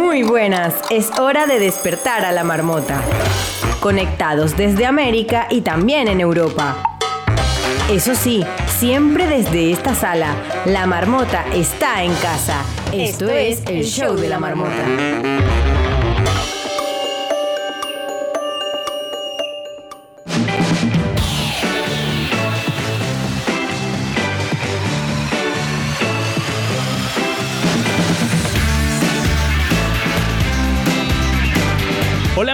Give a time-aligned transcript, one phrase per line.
[0.00, 3.02] Muy buenas, es hora de despertar a la marmota.
[3.80, 6.82] Conectados desde América y también en Europa.
[7.90, 8.42] Eso sí,
[8.78, 10.34] siempre desde esta sala,
[10.64, 12.62] la marmota está en casa.
[12.92, 15.29] Esto es el show de la marmota.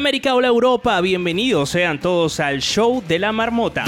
[0.06, 3.84] América, hola Europa, bienvenidos sean todos al show de la marmota.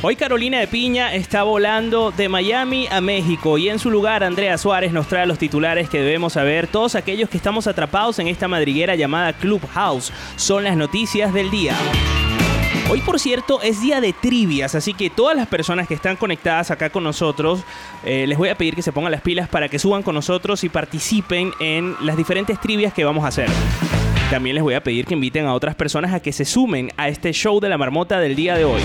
[0.00, 4.56] Hoy Carolina de Piña está volando de Miami a México y en su lugar Andrea
[4.56, 8.48] Suárez nos trae los titulares que debemos saber todos aquellos que estamos atrapados en esta
[8.48, 10.10] madriguera llamada Clubhouse.
[10.36, 11.76] Son las noticias del día.
[12.90, 16.70] Hoy, por cierto, es día de trivias, así que todas las personas que están conectadas
[16.70, 17.60] acá con nosotros,
[18.04, 20.62] eh, les voy a pedir que se pongan las pilas para que suban con nosotros
[20.64, 23.48] y participen en las diferentes trivias que vamos a hacer.
[24.30, 27.08] También les voy a pedir que inviten a otras personas a que se sumen a
[27.08, 28.82] este show de la marmota del día de hoy.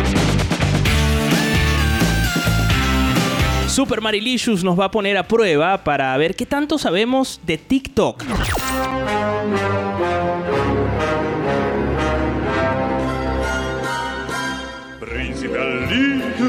[3.67, 8.23] Super Marilicious nos va a poner a prueba para ver qué tanto sabemos de TikTok.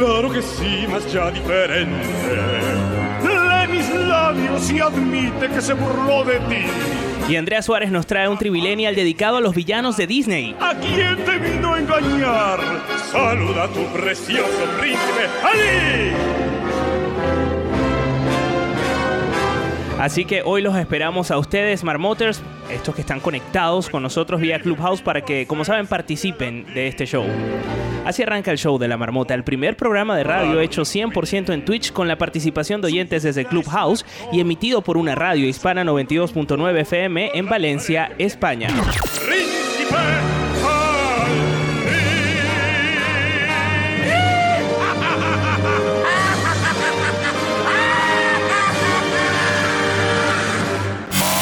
[0.00, 2.06] Claro que sí, más ya diferente.
[3.22, 6.64] Lee mis labios y admite que se burló de ti.
[7.28, 10.56] Y Andrea Suárez nos trae un trivilenial dedicado a los villanos de Disney.
[10.58, 12.60] ¿A quién te vino a engañar?
[13.12, 16.59] Saluda a tu precioso príncipe Ali.
[20.00, 22.40] Así que hoy los esperamos a ustedes, Marmoters,
[22.72, 27.04] estos que están conectados con nosotros vía Clubhouse para que, como saben, participen de este
[27.04, 27.26] show.
[28.06, 31.66] Así arranca el show de la marmota, el primer programa de radio hecho 100% en
[31.66, 36.80] Twitch con la participación de oyentes desde Clubhouse y emitido por una radio hispana 92.9
[36.80, 38.68] FM en Valencia, España.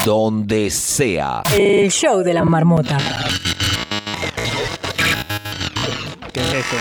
[0.05, 1.41] Donde sea.
[1.57, 2.97] El show de la marmota.
[6.33, 6.75] ¿Qué es esto?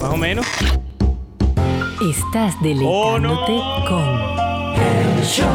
[0.00, 0.46] Más o menos.
[2.10, 3.84] Estás Oh, deleitándote no.
[3.88, 5.48] con el show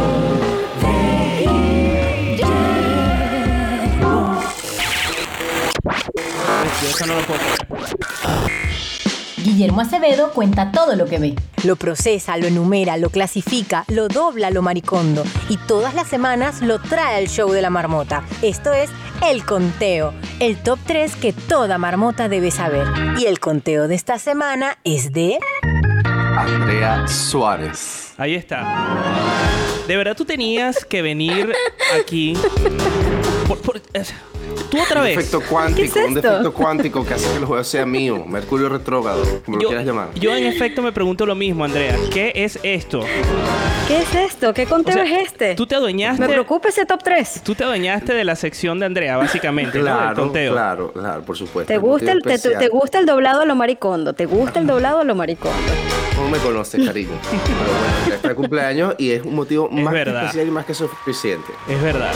[6.81, 8.06] Yo eso no lo puedo.
[9.57, 11.35] Guillermo Acevedo cuenta todo lo que ve.
[11.63, 15.23] Lo procesa, lo enumera, lo clasifica, lo dobla, lo maricondo.
[15.49, 18.21] Y todas las semanas lo trae al show de la marmota.
[18.43, 18.91] Esto es
[19.27, 22.85] El Conteo, el top 3 que toda marmota debe saber.
[23.17, 25.39] Y el conteo de esta semana es de...
[26.37, 28.13] Andrea Suárez.
[28.19, 28.63] Ahí está.
[29.87, 31.51] De verdad tú tenías que venir
[31.99, 32.37] aquí.
[33.47, 34.03] por- por- eh,
[34.69, 35.17] tú otra Un vez.
[35.17, 38.25] efecto cuántico, ¿Qué es un defecto cuántico que hace que el juego sea mío.
[38.25, 40.09] Mercurio retrógrado, como lo quieras llamar.
[40.15, 41.95] yo en efecto me pregunto lo mismo, Andrea.
[42.13, 43.03] ¿Qué es esto?
[43.87, 44.53] ¿Qué es esto?
[44.53, 45.55] ¿Qué conteo O sea, es este?
[45.55, 46.21] Tú te adueñaste.
[46.21, 47.41] Me preocupa ese top 3.
[47.43, 49.85] Tú te adueñaste de la sección de Andrea, básicamente, ¿no?
[49.85, 50.51] Claro, conteo.
[50.53, 51.71] claro, claro, por supuesto.
[51.71, 54.13] ¿Te gusta, el, te, te- gusta el doblado a lo maricondo?
[54.13, 55.57] ¿Te gusta el doblado a lo maricondo?
[56.15, 57.11] ¿Cómo me conoces, cariño?
[57.31, 60.65] Pero bueno, ya está el cumpleaños y es un motivo más que especial y más
[60.65, 61.53] que suficiente.
[61.69, 62.11] Es verdad.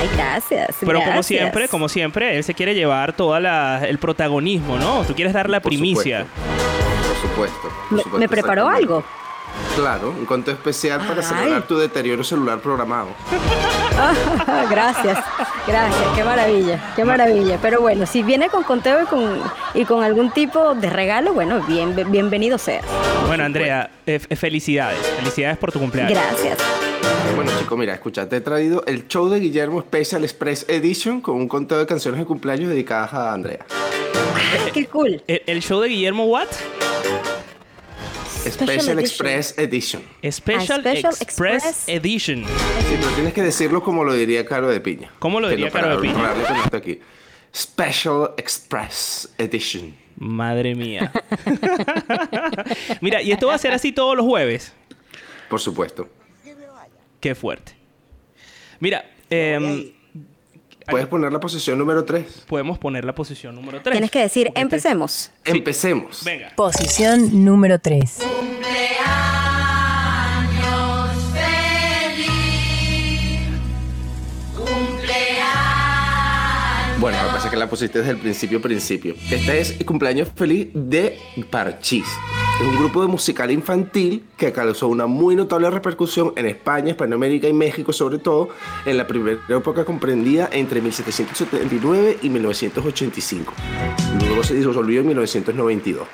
[0.00, 0.76] Ay, gracias.
[0.80, 5.04] Pero como siempre, como siempre, él se quiere llevar todo el protagonismo, ¿no?
[5.04, 6.26] Tú quieres dar la Por primicia.
[6.26, 7.60] supuesto, Por supuesto.
[7.62, 9.04] por ¿Me, supuesto, me preparó algo?
[9.76, 11.26] Claro, un conteo especial para Ay.
[11.26, 13.08] celebrar tu deterioro celular programado.
[13.98, 15.18] Ah, gracias,
[15.66, 17.58] gracias, qué maravilla, qué maravilla.
[17.60, 19.40] Pero bueno, si viene con conteo y con,
[19.74, 22.80] y con algún tipo de regalo, bueno, bien, bienvenido sea.
[23.26, 24.98] Bueno, Andrea, eh, felicidades.
[25.18, 26.18] Felicidades por tu cumpleaños.
[26.18, 26.58] Gracias.
[27.34, 31.36] Bueno, chicos, mira, escucha, te he traído el show de Guillermo Special Express Edition con
[31.36, 33.64] un conteo de canciones de cumpleaños dedicadas a Andrea.
[34.72, 35.22] Qué cool.
[35.26, 36.48] ¿El, el show de Guillermo What?
[38.48, 38.98] Special.
[38.98, 40.02] Express Edition.
[40.30, 41.88] Special, Ah, Special Express, Express.
[41.88, 42.44] Edition.
[42.44, 45.12] Sí, pero tienes que decirlo como lo diría Caro de Piña.
[45.18, 46.34] ¿Cómo lo diría Caro de Piña?
[46.72, 47.00] aquí.
[47.54, 49.94] Special Express Edition.
[50.16, 51.12] Madre mía.
[53.00, 54.72] Mira, y esto va a ser así todos los jueves.
[55.48, 56.08] Por supuesto.
[57.22, 57.72] Qué fuerte.
[58.80, 59.92] Mira, em,
[60.90, 62.46] Puedes poner la posición número 3.
[62.48, 63.92] podemos poner la posición número 3.
[63.92, 65.30] Tienes que decir, empecemos.
[65.44, 65.52] Sí.
[65.52, 66.24] Empecemos.
[66.24, 66.52] Venga.
[66.56, 68.18] Posición número 3.
[76.98, 79.14] Bueno, lo que pasa es que la pusiste desde el principio, principio.
[79.30, 81.18] Este es el cumpleaños feliz de
[81.50, 82.06] Parchís.
[82.62, 87.48] Es un grupo de musical infantil que causó una muy notable repercusión en España, Hispanoamérica
[87.48, 88.50] y México sobre todo
[88.86, 93.52] en la primera época comprendida entre 1779 y 1985.
[94.20, 96.06] Luego se disolvió en 1992.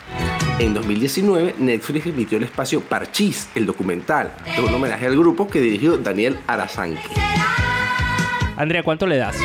[0.59, 4.33] En 2019, Netflix emitió el espacio Parchís, el documental.
[4.47, 7.03] Es un homenaje al grupo que dirigió Daniel Arazanque.
[8.57, 9.37] Andrea, ¿cuánto le das?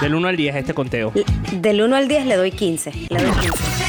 [0.00, 1.12] Del 1 al 10 este conteo.
[1.52, 2.92] Del 1 al 10 le doy 15.
[3.10, 3.79] Le doy 15.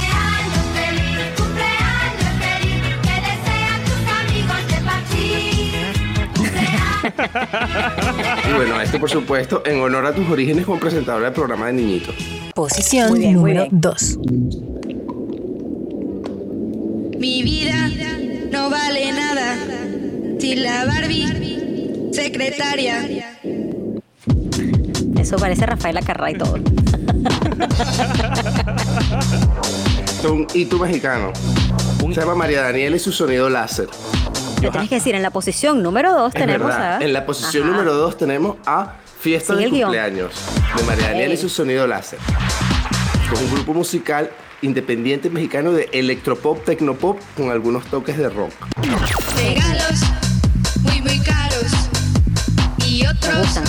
[8.50, 11.74] Y bueno, esto por supuesto en honor a tus orígenes como presentadora del programa de
[11.74, 12.16] niñitos.
[12.54, 13.82] Posición bien, número bien.
[13.82, 14.18] 2.
[17.20, 17.90] Mi vida
[18.52, 19.56] no vale nada
[20.40, 23.08] sin la Barbie secretaria.
[25.20, 26.58] Eso parece Rafaela Carrá y todo.
[30.06, 31.32] Es un hito mexicano.
[32.14, 33.88] Se llama María Daniela y su sonido láser.
[34.62, 36.98] Le tienes que decir, en la posición número 2 Es tenemos verdad.
[36.98, 37.04] a...
[37.04, 37.72] En la posición Ajá.
[37.72, 39.84] número 2 tenemos a Fiesta Sigue de el guion.
[39.90, 40.32] cumpleaños
[40.78, 42.20] de María Daniela y su sonido láser.
[43.34, 44.30] Es un grupo musical
[44.62, 48.52] independiente mexicano de electropop, tecnopop con algunos toques de rock.
[49.36, 50.02] Regalos
[50.82, 51.72] muy muy caros
[52.86, 53.60] y otros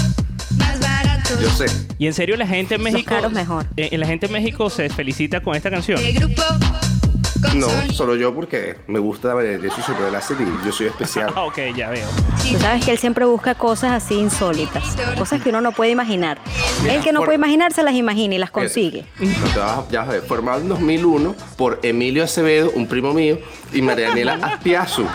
[0.59, 1.41] más baratos.
[1.41, 1.67] Yo sé.
[1.99, 3.15] Y en serio, la gente en Los México.
[3.15, 3.67] caros mejor.
[3.77, 5.99] eh, la gente en México se felicita con esta canción.
[6.03, 6.92] De grupo con
[7.55, 9.35] No, solo yo porque me gusta
[9.75, 11.33] su sonido láser y yo soy especial.
[11.37, 12.07] Ah, ok, ya veo.
[12.51, 14.83] Tú sabes que él siempre busca cosas así insólitas,
[15.19, 16.39] cosas que uno no puede imaginar.
[16.89, 19.07] El que no por- puede imaginar se las imagina y las Mira, consigue.
[19.19, 20.23] No te vas a- ya vas a ver.
[20.23, 23.39] Formado en 2001 por Emilio Acevedo, un primo mío,
[23.73, 25.07] y María Daniela Aspiazu.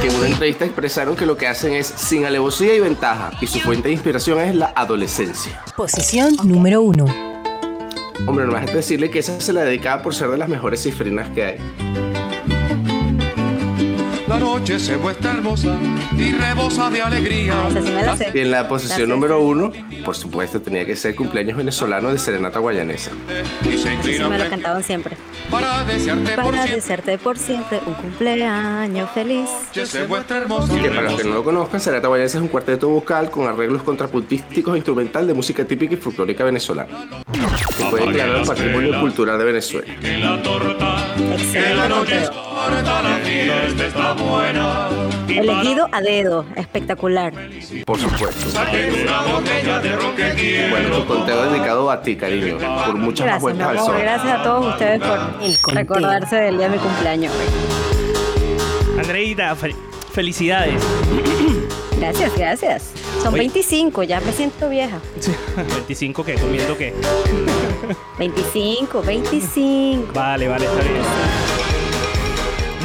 [0.00, 3.46] Que en una entrevista expresaron que lo que hacen es sin alevosía y ventaja, y
[3.46, 5.62] su fuente de inspiración es la adolescencia.
[5.76, 7.35] Posición número 1.
[8.24, 10.82] Hombre, no vas a decirle que esa se la dedicaba por ser de las mejores
[10.82, 12.15] cifrinas que hay.
[14.28, 15.76] La noche se muestra hermosa
[16.16, 17.54] y rebosa de alegría.
[17.70, 18.30] Esa sí me la sé.
[18.34, 19.70] Y en la posición La número uno,
[20.04, 23.12] por supuesto, tenía que ser cumpleaños venezolano de Serenata Guayanesa.
[23.62, 25.16] Y se Eso inclina me lo cantaban siempre.
[25.48, 26.74] para desearte por Para siempre.
[26.74, 29.48] desearte por siempre un cumpleaños feliz.
[29.72, 32.42] Que se muestra hermosa y Que para los que no lo conozcan, Serenata Guayanesa es
[32.42, 36.88] un cuarteto vocal con arreglos contrapuntísticos e instrumental de música típica y folclórica venezolana.
[37.78, 39.94] Que puede declarar el patrimonio cultural de Venezuela.
[40.00, 42.28] Que la torta, Excelente
[42.68, 44.88] torta, la fiesta está buena.
[45.28, 47.32] Elegido a dedo, espectacular.
[47.84, 48.46] Por supuesto.
[50.70, 53.90] Bueno, tu conteo dedicado a ti, cariño, por muchas Gracias, mi vueltas al amor.
[53.92, 54.00] sol.
[54.00, 57.32] Gracias a todos ustedes por recordarse del día de mi cumpleaños.
[58.98, 59.76] Andreita, fel-
[60.12, 60.82] felicidades.
[61.98, 62.90] Gracias, gracias.
[63.22, 63.40] Son Oye.
[63.42, 64.98] 25, ya me siento vieja.
[65.56, 66.94] 25 qué, comiendo qué.
[68.18, 70.12] 25, 25.
[70.14, 71.02] Vale, vale, está bien.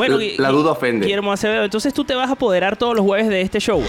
[0.02, 1.06] Bueno, La- y- la y- duda ofende.
[1.06, 3.84] Guillermo Acevedo, entonces tú te vas a apoderar todos los jueves de este show.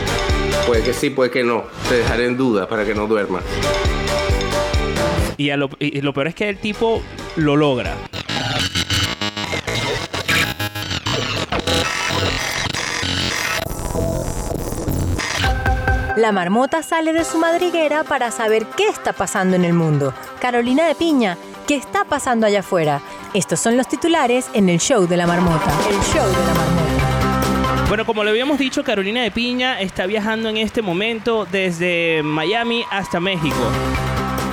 [0.66, 1.64] Puede que sí, puede que no.
[1.88, 3.42] Te dejaré en duda para que no duermas.
[5.38, 7.00] Y, a lo, y lo peor es que el tipo
[7.36, 7.94] lo logra.
[16.16, 20.12] La marmota sale de su madriguera para saber qué está pasando en el mundo.
[20.40, 23.00] Carolina de Piña, ¿qué está pasando allá afuera?
[23.34, 25.72] Estos son los titulares en el show de la marmota.
[25.88, 27.86] El show de la marmota.
[27.88, 32.84] Bueno, como le habíamos dicho, Carolina de Piña está viajando en este momento desde Miami
[32.90, 33.56] hasta México.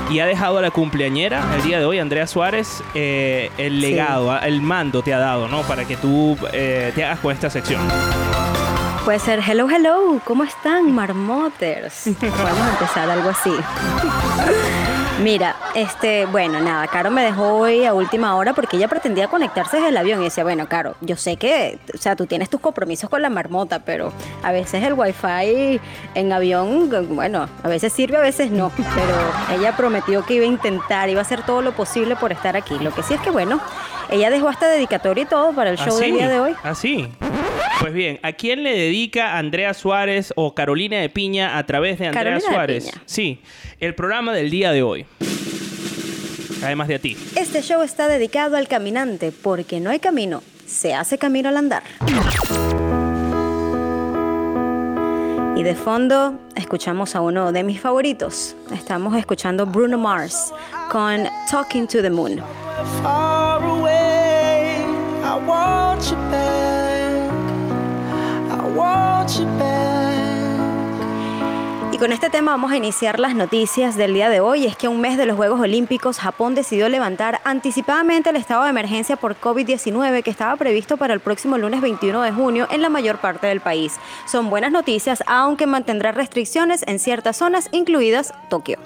[0.10, 4.32] Y ha dejado a la cumpleañera el día de hoy, Andrea Suárez, eh, el legado,
[4.32, 5.64] ah, el mando te ha dado, ¿no?
[5.64, 7.82] Para que tú eh, te hagas con esta sección.
[9.04, 12.04] Puede ser hello, hello, ¿cómo están, marmoters?
[12.22, 13.52] Vamos a empezar algo así.
[15.22, 19.76] Mira, este, bueno, nada, Caro me dejó hoy a última hora porque ella pretendía conectarse
[19.76, 22.62] desde el avión y decía, bueno, Caro, yo sé que, o sea, tú tienes tus
[22.62, 25.82] compromisos con la marmota, pero a veces el wifi
[26.16, 30.48] en avión, bueno, a veces sirve, a veces no, pero ella prometió que iba a
[30.48, 32.80] intentar, iba a hacer todo lo posible por estar aquí.
[32.80, 33.60] Lo que sí es que, bueno,
[34.12, 36.54] ella dejó hasta dedicatoria y todo para el show del día de hoy.
[36.64, 37.08] Así.
[37.80, 42.08] Pues bien, ¿a quién le dedica Andrea Suárez o Carolina de Piña a través de
[42.08, 42.86] Andrea Carolina de Suárez?
[42.86, 43.04] Piña.
[43.06, 43.40] Sí,
[43.80, 45.06] el programa del día de hoy.
[46.64, 47.18] Además de a ti.
[47.36, 51.84] Este show está dedicado al caminante porque no hay camino, se hace camino al andar.
[55.60, 58.56] Y de fondo escuchamos a uno de mis favoritos.
[58.72, 60.54] Estamos escuchando Bruno Mars
[60.90, 62.42] con Talking to the Moon.
[72.00, 74.66] Con este tema vamos a iniciar las noticias del día de hoy.
[74.66, 78.70] Es que un mes de los Juegos Olímpicos, Japón decidió levantar anticipadamente el estado de
[78.70, 82.90] emergencia por COVID-19 que estaba previsto para el próximo lunes 21 de junio en la
[82.90, 83.98] mayor parte del país.
[84.26, 88.78] Son buenas noticias, aunque mantendrá restricciones en ciertas zonas, incluidas Tokio.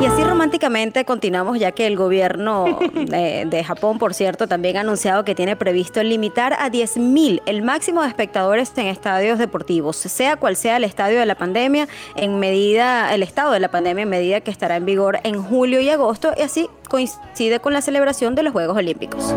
[0.00, 4.80] Y así románticamente continuamos ya que el gobierno de, de Japón, por cierto, también ha
[4.80, 10.36] anunciado que tiene previsto limitar a 10.000 el máximo de espectadores en estadios deportivos, sea
[10.36, 14.08] cual sea el estadio de la pandemia, en medida el estado de la pandemia en
[14.08, 18.34] medida que estará en vigor en julio y agosto y así coincide con la celebración
[18.34, 19.34] de los Juegos Olímpicos.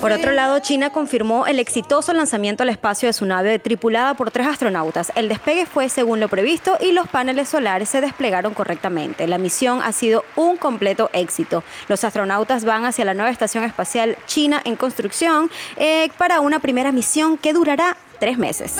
[0.00, 4.30] Por otro lado, China confirmó el exitoso lanzamiento al espacio de su nave tripulada por
[4.30, 5.12] tres astronautas.
[5.14, 9.26] El despegue fue según lo previsto y los paneles solares se desplegaron correctamente.
[9.26, 11.62] La misión ha sido un completo éxito.
[11.88, 16.92] Los astronautas van hacia la nueva estación espacial china en construcción eh, para una primera
[16.92, 18.76] misión que durará tres meses.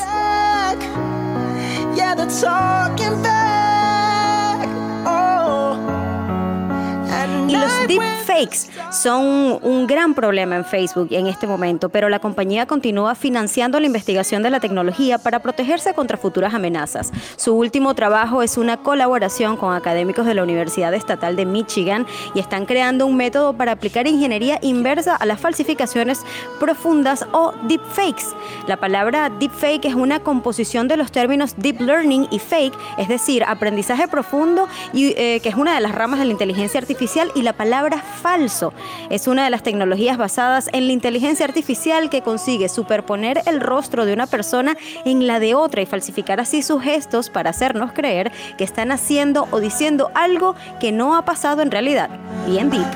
[7.49, 12.67] Y los deepfakes son un gran problema en Facebook en este momento, pero la compañía
[12.67, 17.13] continúa financiando la investigación de la tecnología para protegerse contra futuras amenazas.
[17.37, 22.41] Su último trabajo es una colaboración con académicos de la Universidad Estatal de Michigan y
[22.41, 26.23] están creando un método para aplicar ingeniería inversa a las falsificaciones
[26.59, 28.35] profundas o deepfakes.
[28.67, 33.45] La palabra deepfake es una composición de los términos deep learning y fake, es decir,
[33.45, 37.06] aprendizaje profundo, y, eh, que es una de las ramas de la inteligencia artificial,
[37.37, 38.73] y la palabra falso
[39.11, 44.07] es una de las tecnologías basadas en la inteligencia artificial que consigue superponer el rostro
[44.07, 48.33] de una persona en la de otra y falsificar así sus gestos para hacernos creer
[48.59, 52.11] que están haciendo o diciendo algo que no ha pasado en realidad.
[52.49, 52.87] Bien deep.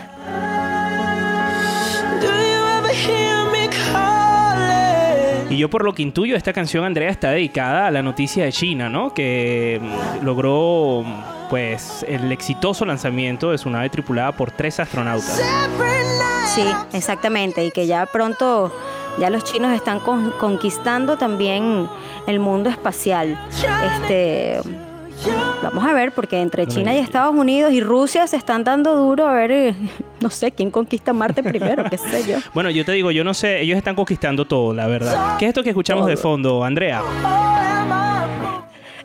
[5.50, 8.52] Y yo por lo que intuyo, esta canción, Andrea, está dedicada a la noticia de
[8.52, 9.14] China, ¿no?
[9.14, 15.38] Que mm, logró mm, pues el exitoso lanzamiento de su nave tripulada por tres astronautas.
[16.54, 17.64] Sí, exactamente.
[17.64, 18.72] Y que ya pronto,
[19.18, 21.88] ya los chinos están con- conquistando también
[22.26, 23.36] el mundo espacial.
[23.96, 24.60] Este,
[25.62, 29.26] vamos a ver, porque entre China y Estados Unidos y Rusia se están dando duro
[29.26, 29.74] a ver, eh,
[30.20, 32.38] no sé, quién conquista Marte primero, qué sé yo.
[32.54, 35.36] Bueno, yo te digo, yo no sé, ellos están conquistando todo, la verdad.
[35.38, 37.02] ¿Qué es esto que escuchamos de fondo, Andrea?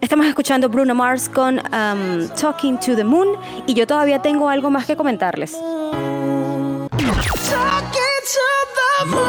[0.05, 3.29] Estamos escuchando Bruno Mars con um, Talking to the Moon
[3.65, 5.53] y yo todavía tengo algo más que comentarles.
[5.53, 6.91] Talking
[8.31, 8.45] to
[8.75, 9.25] the moon.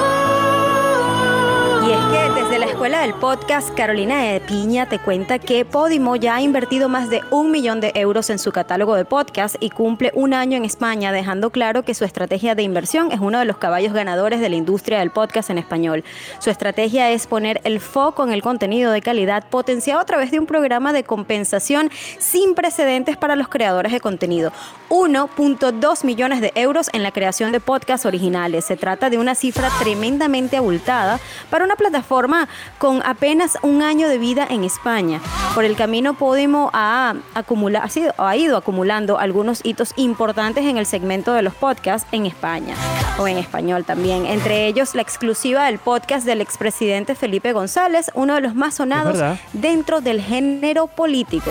[1.89, 2.29] Y es que
[2.77, 7.23] escuela del podcast, Carolina de Piña te cuenta que Podimo ya ha invertido más de
[7.31, 11.11] un millón de euros en su catálogo de podcast y cumple un año en España,
[11.11, 14.57] dejando claro que su estrategia de inversión es uno de los caballos ganadores de la
[14.57, 16.05] industria del podcast en español.
[16.39, 20.39] Su estrategia es poner el foco en el contenido de calidad potenciado a través de
[20.39, 24.53] un programa de compensación sin precedentes para los creadores de contenido.
[24.91, 28.67] 1.2 millones de euros en la creación de podcasts originales.
[28.67, 31.19] Se trata de una cifra tremendamente abultada
[31.49, 35.21] para una plataforma con apenas un año de vida en España.
[35.55, 40.77] Por el camino Podimo ha, acumula- ha, sido- ha ido acumulando algunos hitos importantes en
[40.79, 42.75] el segmento de los podcasts en España
[43.19, 44.27] o en español también.
[44.27, 49.19] Entre ellos la exclusiva del podcast del expresidente Felipe González, uno de los más sonados
[49.53, 51.51] dentro del género político.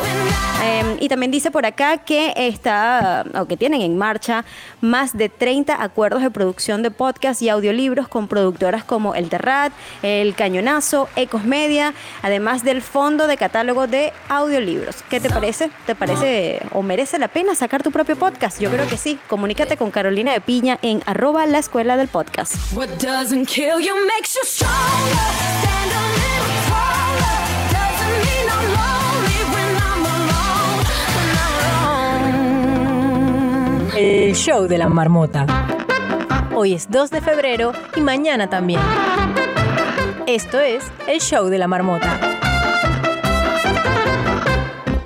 [0.63, 4.45] Eh, y también dice por acá que está, o que tienen en marcha
[4.81, 9.73] más de 30 acuerdos de producción de podcast y audiolibros con productoras como El Terrat,
[10.01, 14.97] El Cañonazo, Ecos Media, además del fondo de catálogo de audiolibros.
[15.09, 15.69] ¿Qué te parece?
[15.85, 18.59] ¿Te parece o merece la pena sacar tu propio podcast?
[18.59, 19.19] Yo creo que sí.
[19.27, 22.55] Comunícate con Carolina de Piña en arroba la escuela del podcast.
[33.97, 35.45] El show de la marmota.
[36.53, 38.81] Hoy es 2 de febrero y mañana también.
[40.27, 42.19] Esto es el show de la marmota.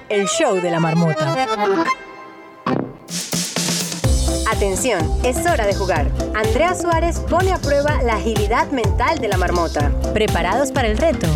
[0.07, 1.45] El show de la marmota.
[4.49, 6.09] Atención, es hora de jugar.
[6.33, 9.91] Andrea Suárez pone a prueba la agilidad mental de la marmota.
[10.13, 11.27] ¿Preparados para el reto?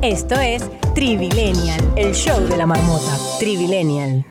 [0.00, 0.62] Esto es
[0.94, 3.18] Trivilenial, el show de la marmota.
[3.40, 4.24] Trivilenial.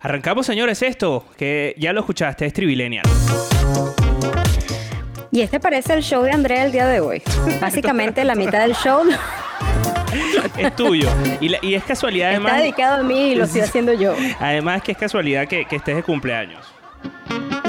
[0.00, 3.02] Arrancamos, señores, esto, que ya lo escuchaste, es Trivilenial.
[5.36, 7.22] Y este parece el show de Andrea el día de hoy.
[7.60, 9.02] Básicamente la mitad del show
[10.56, 11.10] Es tuyo.
[11.42, 12.62] Y, la- y es casualidad está además.
[12.62, 14.14] dedicado a mí y lo estoy haciendo yo.
[14.40, 16.66] Además que es casualidad que, que estés de cumpleaños.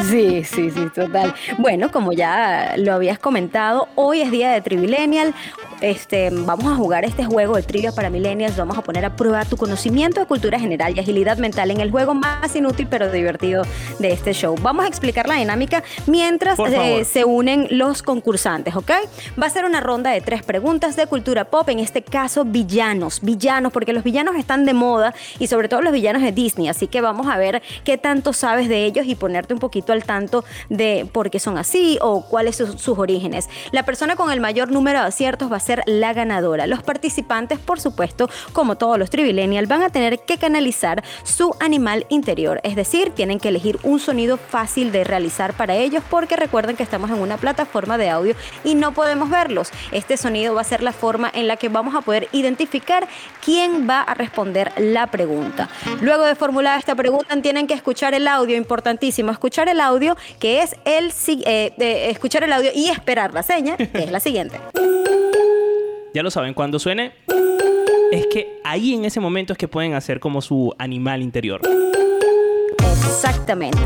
[0.10, 1.34] Sí, sí, sí, total.
[1.58, 5.34] Bueno, como ya lo habías comentado, hoy es día de Trivillennial.
[5.82, 8.58] Este, vamos a jugar este juego de trivia para millennials.
[8.58, 11.92] Vamos a poner a prueba tu conocimiento de cultura general y agilidad mental en el
[11.92, 13.64] juego más inútil pero divertido
[14.00, 14.56] de este show.
[14.62, 18.92] Vamos a explicar la dinámica mientras eh, se unen los concursantes, ¿ok?
[19.40, 23.22] Va a ser una ronda de tres preguntas de cultura pop, en este caso villanos,
[23.22, 26.88] villanos, porque los villanos están de moda y sobre todo los villanos de Disney, así
[26.88, 30.44] que vamos a ver qué tanto sabes de ellos y ponerte un poquito al tanto
[30.70, 33.50] de por qué son así o cuáles son sus orígenes.
[33.72, 36.68] La persona con el mayor número de aciertos va a ser la ganadora.
[36.68, 42.06] Los participantes, por supuesto, como todos los Trivillennial, van a tener que canalizar su animal
[42.10, 46.76] interior, es decir, tienen que elegir un sonido fácil de realizar para ellos porque recuerden
[46.76, 49.72] que estamos en una plataforma de audio y no podemos verlos.
[49.92, 53.08] Este sonido va a ser la forma en la que vamos a poder identificar
[53.44, 55.70] quién va a responder la pregunta.
[56.02, 59.87] Luego de formular esta pregunta tienen que escuchar el audio, importantísimo, escuchar el audio
[60.40, 61.12] que es el
[61.46, 64.60] eh, escuchar el audio y esperar la seña, que es la siguiente.
[66.14, 67.12] Ya lo saben, cuando suene,
[68.12, 71.62] es que ahí en ese momento es que pueden hacer como su animal interior.
[72.80, 73.78] Exactamente.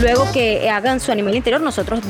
[0.00, 2.00] Luego que hagan su animal interior, nosotros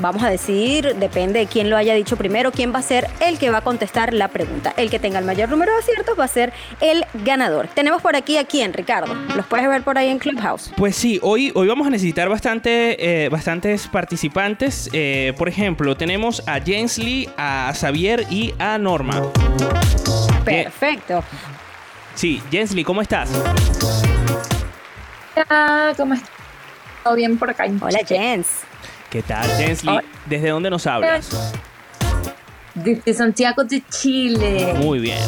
[0.00, 3.38] vamos a decidir, depende de quién lo haya dicho primero, quién va a ser el
[3.38, 4.74] que va a contestar la pregunta.
[4.76, 7.68] El que tenga el mayor número de aciertos va a ser el ganador.
[7.68, 9.14] Tenemos por aquí a quién, Ricardo.
[9.36, 10.72] Los puedes ver por ahí en Clubhouse.
[10.76, 14.90] Pues sí, hoy, hoy vamos a necesitar bastante, eh, bastantes participantes.
[14.92, 19.22] Eh, por ejemplo, tenemos a Jensley, a Xavier y a Norma.
[20.44, 21.22] Perfecto.
[22.14, 23.30] Sí, Jensley, ¿cómo estás?
[25.36, 26.37] Hola, ¿cómo estás?
[27.04, 27.66] ¿Todo bien por acá?
[27.80, 28.48] Hola, Jens.
[29.10, 30.00] ¿Qué tal, Jensley?
[30.26, 31.54] ¿Desde dónde nos hablas?
[32.74, 34.74] Desde Santiago de Chile.
[34.76, 35.18] Muy bien.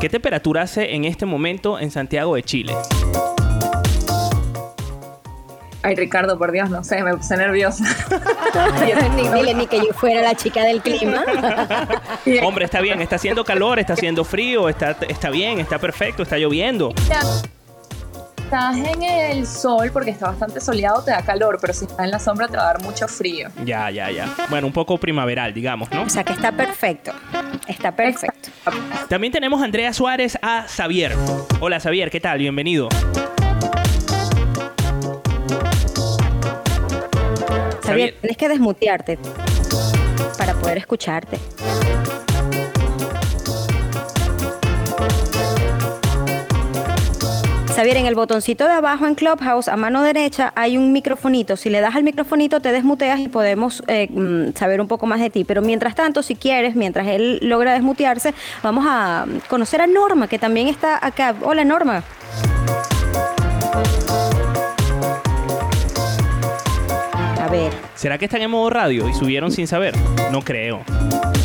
[0.00, 2.74] ¿Qué temperatura hace en este momento en Santiago de Chile?
[5.82, 7.84] Ay, Ricardo, por Dios, no sé, me puse nerviosa.
[9.16, 11.24] ni, dile ni que yo fuera la chica del clima.
[12.42, 16.36] Hombre, está bien, está haciendo calor, está haciendo frío, está, está bien, está perfecto, está
[16.36, 16.92] lloviendo.
[18.48, 22.10] Estás en el sol porque está bastante soleado, te da calor, pero si estás en
[22.10, 23.50] la sombra te va a dar mucho frío.
[23.62, 24.26] Ya, ya, ya.
[24.48, 26.04] Bueno, un poco primaveral, digamos, ¿no?
[26.04, 27.12] O sea que está perfecto.
[27.66, 28.48] Está perfecto.
[29.06, 31.14] También tenemos a Andrea Suárez a Xavier.
[31.60, 32.38] Hola, Xavier, ¿qué tal?
[32.38, 32.88] Bienvenido.
[37.84, 39.18] Xavier, tienes que desmutearte
[40.38, 41.38] para poder escucharte.
[47.78, 51.56] Xavier, en el botoncito de abajo en Clubhouse, a mano derecha, hay un microfonito.
[51.56, 55.20] Si le das al microfonito, te desmuteas y podemos eh, mm, saber un poco más
[55.20, 55.44] de ti.
[55.44, 60.40] Pero mientras tanto, si quieres, mientras él logra desmutearse, vamos a conocer a Norma, que
[60.40, 61.36] también está acá.
[61.40, 62.02] Hola, Norma.
[67.40, 69.94] A ver, ¿Será que están en modo radio y subieron sin saber?
[70.32, 70.82] No creo.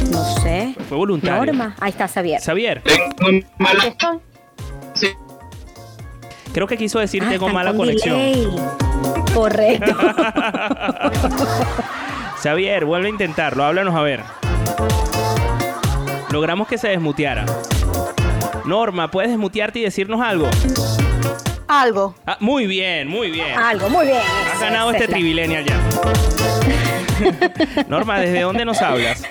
[0.09, 0.73] no sé.
[0.89, 1.53] Fue voluntario.
[1.53, 1.75] Norma.
[1.79, 2.41] Ahí está Xavier.
[2.41, 2.81] Xavier,
[6.53, 8.17] creo que quiso decir Ah, tengo mala con conexión.
[8.17, 8.47] delay.
[9.33, 9.95] Correcto.
[12.41, 14.21] Xavier, vuelve a intentarlo, háblanos a ver.
[16.31, 17.45] Logramos que se desmuteara.
[18.65, 20.47] Norma, ¿puedes desmutearte y decirnos algo?
[21.67, 22.15] Algo.
[22.25, 23.57] Ah, muy bien, muy bien.
[23.57, 24.19] Algo, muy bien.
[24.53, 25.77] Has ganado Esa este es la- trivilenial ya.
[27.87, 29.23] Norma, ¿desde dónde nos hablas?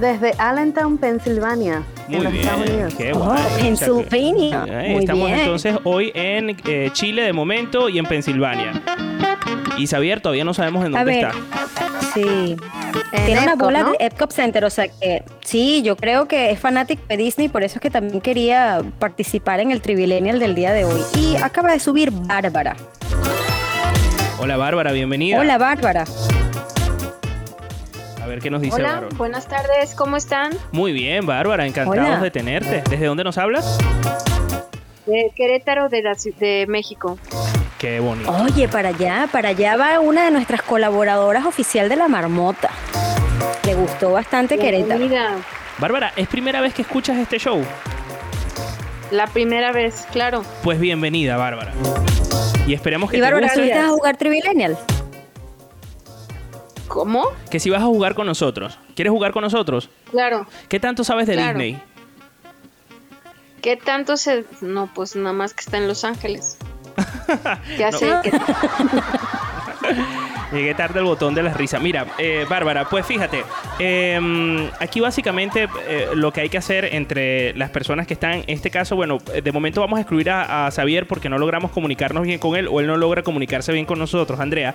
[0.00, 2.94] Desde Allentown, Pensilvania, Muy en los bien, Estados Unidos.
[2.96, 3.42] qué Oh, guay.
[3.60, 4.64] Pennsylvania.
[4.68, 5.38] Eh, Muy Estamos bien.
[5.40, 8.72] entonces hoy en eh, Chile de momento y en Pensilvania.
[9.78, 12.12] Y Xavier todavía no sabemos en A dónde ver, está.
[12.14, 12.56] sí.
[13.12, 13.90] En Tiene una bola ¿no?
[13.92, 17.62] de Epcot Center, o sea que sí, yo creo que es fanático de Disney, por
[17.62, 21.00] eso es que también quería participar en el Trivillennial del día de hoy.
[21.18, 22.76] Y acaba de subir Bárbara.
[24.38, 25.38] Hola Bárbara, bienvenida.
[25.40, 26.04] Hola Bárbara.
[28.32, 29.16] Ver qué nos dice Hola, Bárbara.
[29.18, 30.52] buenas tardes, ¿cómo están?
[30.70, 32.18] Muy bien, Bárbara, encantados Hola.
[32.18, 32.82] de tenerte.
[32.88, 33.76] ¿Desde dónde nos hablas?
[35.04, 37.18] De Querétaro, de, la, ci- de México.
[37.76, 38.32] Qué bonito.
[38.32, 42.70] Oye, para allá, para allá va una de nuestras colaboradoras oficial de la marmota.
[43.66, 44.98] Le gustó bastante Querétaro.
[44.98, 45.36] Bienvenida.
[45.76, 47.62] Bárbara, ¿es primera vez que escuchas este show?
[49.10, 50.42] La primera vez, claro.
[50.62, 51.74] Pues bienvenida, Bárbara.
[52.66, 54.78] Y esperemos que Y te Bárbara, guste, ¿viniste a jugar Trivillennial?
[56.92, 57.28] ¿Cómo?
[57.50, 58.78] que si vas a jugar con nosotros.
[58.94, 59.88] ¿Quieres jugar con nosotros?
[60.10, 60.46] Claro.
[60.68, 61.58] ¿Qué tanto sabes de Claro.
[61.58, 61.82] Disney?
[63.62, 64.44] ¿Qué tanto se.?
[64.60, 66.58] No, pues nada más que está en Los Ángeles.
[67.78, 67.98] Ya No.
[67.98, 68.30] sé que.
[70.52, 71.78] Llegué tarde al botón de la risa.
[71.78, 73.42] Mira, eh, Bárbara, pues fíjate,
[73.78, 78.44] eh, aquí básicamente eh, lo que hay que hacer entre las personas que están, en
[78.48, 82.24] este caso, bueno, de momento vamos a excluir a, a Xavier porque no logramos comunicarnos
[82.24, 84.74] bien con él o él no logra comunicarse bien con nosotros, Andrea.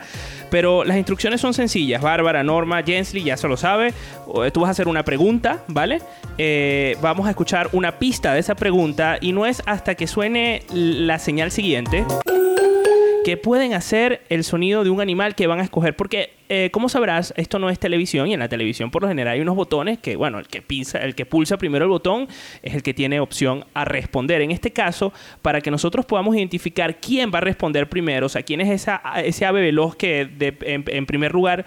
[0.49, 2.01] Pero las instrucciones son sencillas.
[2.01, 3.93] Bárbara, Norma, Jensly, ya se lo sabe.
[4.25, 6.01] O, Tú vas a hacer una pregunta, ¿vale?
[6.37, 10.63] Eh, vamos a escuchar una pista de esa pregunta y no es hasta que suene
[10.71, 12.05] la señal siguiente
[13.27, 15.97] que pueden hacer el sonido de un animal que van a escoger.
[15.97, 19.33] Porque, eh, como sabrás, esto no es televisión y en la televisión por lo general
[19.33, 22.29] hay unos botones que, bueno, el que, pisa, el que pulsa primero el botón
[22.63, 24.39] es el que tiene opción a responder.
[24.39, 25.11] En este caso,
[25.41, 29.01] para que nosotros podamos identificar quién va a responder primero, o sea, quién es esa,
[29.21, 31.65] ese ave veloz que de- en, primer lugar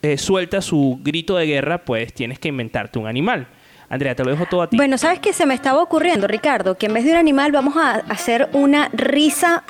[0.00, 3.48] eh, suelta su grito de guerra, pues tienes que inventarte un animal.
[3.90, 4.78] Andrea, te lo dejo todo a ti.
[4.78, 6.78] Bueno, ¿sabes qué se me estaba ocurriendo, Ricardo?
[6.78, 9.64] Que en vez de un animal vamos a hacer una risa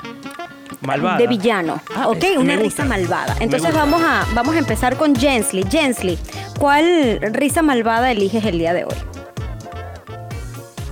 [0.85, 1.17] Malvada.
[1.17, 2.23] de villano, Ah, ¿ok?
[2.23, 3.35] es- Una risa malvada.
[3.39, 5.65] Entonces vamos a, vamos a empezar con Jensly.
[5.69, 6.17] Jensly,
[6.59, 8.95] ¿cuál risa malvada eliges el día de hoy?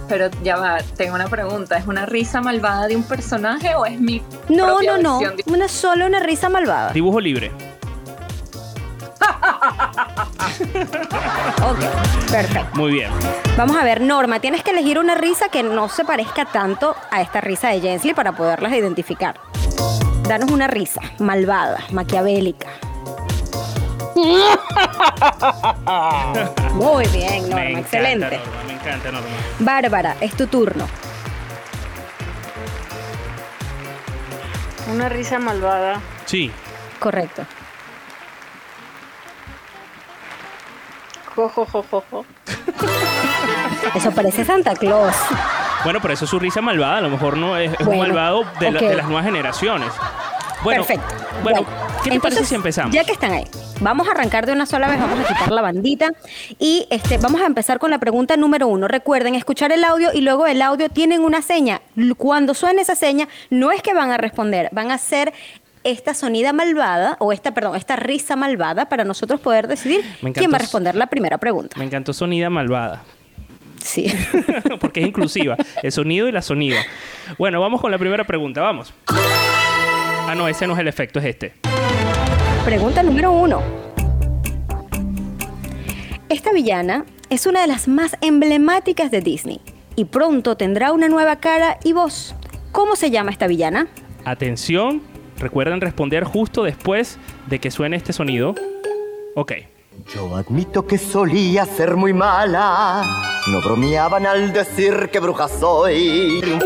[0.07, 1.77] Pero ya va, tengo una pregunta.
[1.77, 5.31] ¿Es una risa malvada de un personaje o es mi No, propia no, no.
[5.45, 6.91] Una solo una risa malvada.
[6.91, 7.51] Dibujo libre.
[11.63, 11.79] Ok,
[12.31, 12.75] perfecto.
[12.77, 13.11] Muy bien.
[13.57, 17.21] Vamos a ver, Norma, tienes que elegir una risa que no se parezca tanto a
[17.21, 19.39] esta risa de Jensly para poderlas identificar.
[20.27, 22.67] Danos una risa malvada, maquiavélica.
[26.73, 28.37] Muy bien, Norma, Me encanta, excelente.
[28.37, 29.27] Norma, me encanta, Norma.
[29.59, 30.87] Bárbara, es tu turno.
[34.91, 35.99] Una risa malvada.
[36.25, 36.51] Sí.
[36.99, 37.43] Correcto.
[41.35, 42.25] Jo, jo, jo, jo, jo.
[43.95, 45.15] Eso parece Santa Claus.
[45.83, 46.97] Bueno, pero eso es su risa malvada.
[46.97, 48.85] A lo mejor no es, es un malvado de, la- ok.
[48.85, 49.89] de las nuevas generaciones.
[50.63, 51.15] Bueno, Perfecto.
[51.41, 51.65] Bueno,
[52.03, 52.93] ¿qué te entonces, parece si empezamos?
[52.93, 53.45] Ya que están ahí,
[53.79, 56.09] vamos a arrancar de una sola vez, vamos a quitar la bandita
[56.59, 58.87] y este, vamos a empezar con la pregunta número uno.
[58.87, 61.81] Recuerden escuchar el audio y luego el audio tienen una seña.
[62.15, 65.33] Cuando suene esa seña, no es que van a responder, van a hacer
[65.83, 70.51] esta sonida malvada o esta, perdón, esta risa malvada para nosotros poder decidir encantó quién
[70.51, 71.77] va a responder la primera pregunta.
[71.77, 73.03] Me encantó sonida malvada.
[73.83, 74.13] Sí.
[74.79, 75.57] Porque es inclusiva.
[75.81, 76.81] El sonido y la sonida.
[77.37, 78.61] Bueno, vamos con la primera pregunta.
[78.61, 78.93] Vamos.
[79.07, 81.53] Ah, no, ese no es el efecto, es este.
[82.63, 83.61] Pregunta número uno.
[86.29, 89.59] Esta villana es una de las más emblemáticas de Disney
[89.95, 92.35] y pronto tendrá una nueva cara y voz.
[92.71, 93.87] ¿Cómo se llama esta villana?
[94.23, 95.10] Atención.
[95.41, 98.53] Recuerden responder justo después de que suene este sonido.
[99.35, 99.53] Ok.
[100.13, 103.03] Yo admito que solía ser muy mala.
[103.51, 106.41] No bromeaban al decir que bruja soy.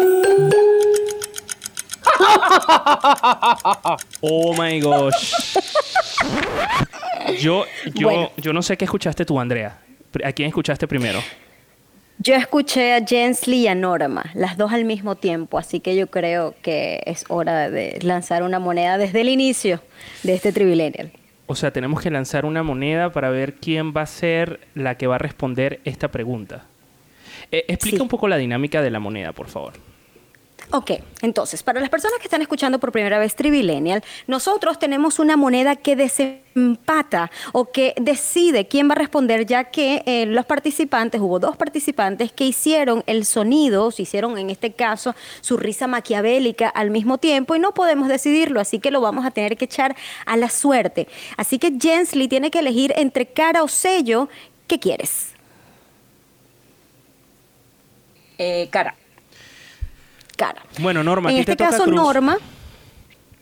[4.21, 5.33] Oh my gosh.
[7.39, 8.31] Yo, yo, Bueno.
[8.37, 9.79] yo no sé qué escuchaste tú, Andrea.
[10.23, 11.19] ¿A quién escuchaste primero?
[12.17, 16.07] Yo escuché a Jensly y a Norma, las dos al mismo tiempo, así que yo
[16.07, 19.81] creo que es hora de lanzar una moneda desde el inicio
[20.23, 21.11] de este Trivilenial.
[21.47, 25.07] O sea, tenemos que lanzar una moneda para ver quién va a ser la que
[25.07, 26.63] va a responder esta pregunta.
[27.51, 28.01] Eh, explica Sí.
[28.01, 29.73] un poco la dinámica de la moneda, por favor.
[30.71, 35.37] Ok, entonces, para las personas que están escuchando por primera vez Trivilenial, nosotros tenemos una
[35.37, 41.21] moneda que desempata o que decide quién va a responder, ya que eh, los participantes,
[41.21, 46.67] hubo dos participantes que hicieron el sonido, se hicieron en este caso su risa maquiavélica
[46.67, 49.95] al mismo tiempo y no podemos decidirlo, así que lo vamos a tener que echar
[50.25, 51.07] a la suerte.
[51.37, 54.29] Así que Jensly tiene que elegir entre cara o sello,
[54.67, 55.27] ¿qué quieres?
[58.39, 58.95] Eh, cara.
[60.35, 60.61] Cara.
[60.79, 61.95] Bueno, Norma, en te este toca caso, cruz.
[61.95, 62.37] Norma.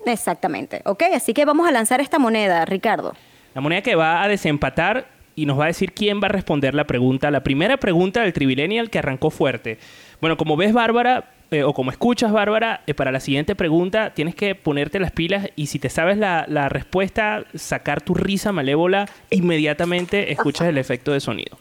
[0.06, 1.03] Exactamente, ¿ok?
[1.15, 3.13] Así que vamos a lanzar esta moneda, Ricardo.
[3.56, 6.73] La moneda que va a desempatar y nos va a decir quién va a responder
[6.75, 9.79] la pregunta, la primera pregunta del Trivilenial que arrancó fuerte.
[10.21, 14.36] Bueno, como ves, Bárbara, eh, o como escuchas, Bárbara, eh, para la siguiente pregunta tienes
[14.36, 19.08] que ponerte las pilas y si te sabes la, la respuesta, sacar tu risa malévola,
[19.29, 21.58] inmediatamente escuchas el efecto de sonido.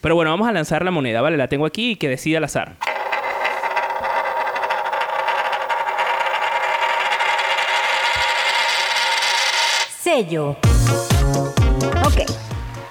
[0.00, 1.36] Pero bueno, vamos a lanzar la moneda, ¿vale?
[1.36, 2.76] La tengo aquí y que decida al azar.
[10.06, 10.50] Sello.
[12.04, 12.30] Ok.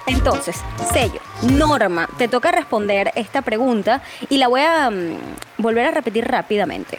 [0.06, 0.54] Entonces,
[0.92, 1.18] sello.
[1.50, 5.16] Norma, te toca responder esta pregunta y la voy a mm,
[5.56, 6.98] volver a repetir rápidamente.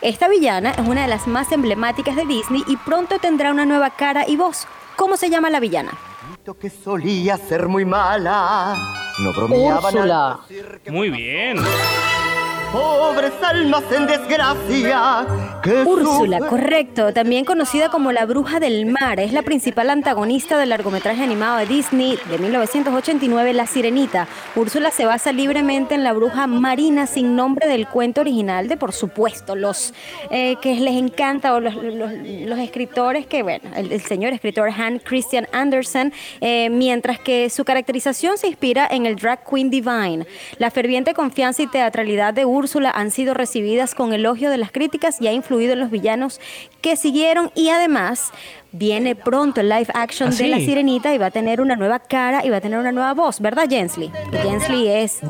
[0.00, 3.90] Esta villana es una de las más emblemáticas de Disney y pronto tendrá una nueva
[3.90, 4.66] cara y voz.
[4.96, 5.92] ¿Cómo se llama la villana?
[6.24, 8.74] Admito que solía ser muy mala.
[9.22, 10.38] No bromeaban al
[10.90, 11.58] Muy bien.
[12.72, 15.26] Pobres almas en desgracia.
[15.62, 20.68] Que Úrsula, correcto, también conocida como la bruja del mar, es la principal antagonista del
[20.68, 24.28] largometraje animado de Disney de 1989, La Sirenita.
[24.54, 28.92] Úrsula se basa libremente en la bruja marina sin nombre del cuento original de, por
[28.92, 29.92] supuesto, los
[30.30, 34.68] eh, que les encanta o los, los- los escritores que, bueno, el, el señor escritor
[34.70, 40.26] Han Christian Andersen, eh, mientras que su caracterización se inspira en el drag queen divine.
[40.58, 42.57] La ferviente confianza y teatralidad de Úrsula
[42.92, 46.40] han sido recibidas con elogio de las críticas y ha influido en los villanos
[46.80, 48.30] que siguieron y además
[48.72, 50.58] viene pronto el live action ¿Ah, de La?
[50.58, 53.40] Sirenita y va a tener una nueva cara y va a tener una nueva voz,
[53.40, 54.10] ¿verdad Jensley?
[54.42, 55.20] Jensley es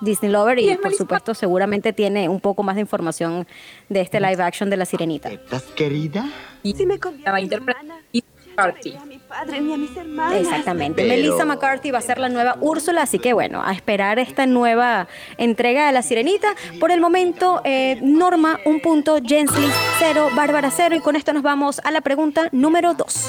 [0.00, 3.46] Disney Lover y por supuesto seguramente tiene un poco más de información
[3.88, 5.30] de este live action de La Sirenita.
[5.30, 6.28] ¿Estás querida?
[6.62, 6.98] Y si me
[9.30, 10.38] la va a Party.
[10.38, 11.02] Exactamente.
[11.02, 14.46] Pero- Melissa McCarthy va a ser la nueva Úrsula, así que bueno, a esperar esta
[14.46, 16.48] nueva entrega de La Sirenita.
[16.78, 20.96] Por el momento, eh, Norma, un punto, Jensley, cero, Bárbara, cero.
[20.96, 23.28] Y con esto nos vamos a la pregunta número dos.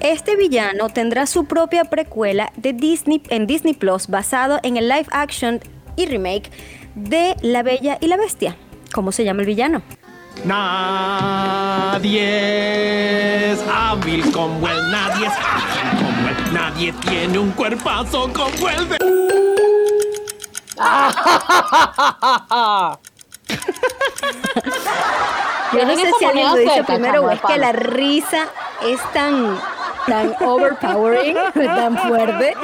[0.00, 5.06] Este villano tendrá su propia precuela de Disney en Disney Plus basado en el live
[5.10, 5.60] action
[5.96, 6.50] y remake
[6.94, 8.56] de La Bella y la Bestia.
[8.92, 9.82] ¿Cómo se llama el villano?
[10.44, 12.22] Nadie
[13.52, 18.88] es hábil como él, nadie es ágil como él, nadie tiene un cuerpazo como el
[18.88, 18.98] de...
[25.72, 28.48] Yo no sé si alguien lo dice primero o es que la risa
[28.86, 29.56] es tan
[30.06, 32.54] tan overpowering, tan fuerte,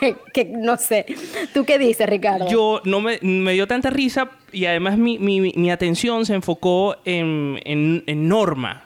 [0.00, 1.04] que, que no sé.
[1.52, 2.48] ¿Tú qué dices, Ricardo?
[2.48, 6.96] Yo no me, me dio tanta risa y además mi, mi- mi atención se enfocó
[7.04, 8.84] en, en- en Norma,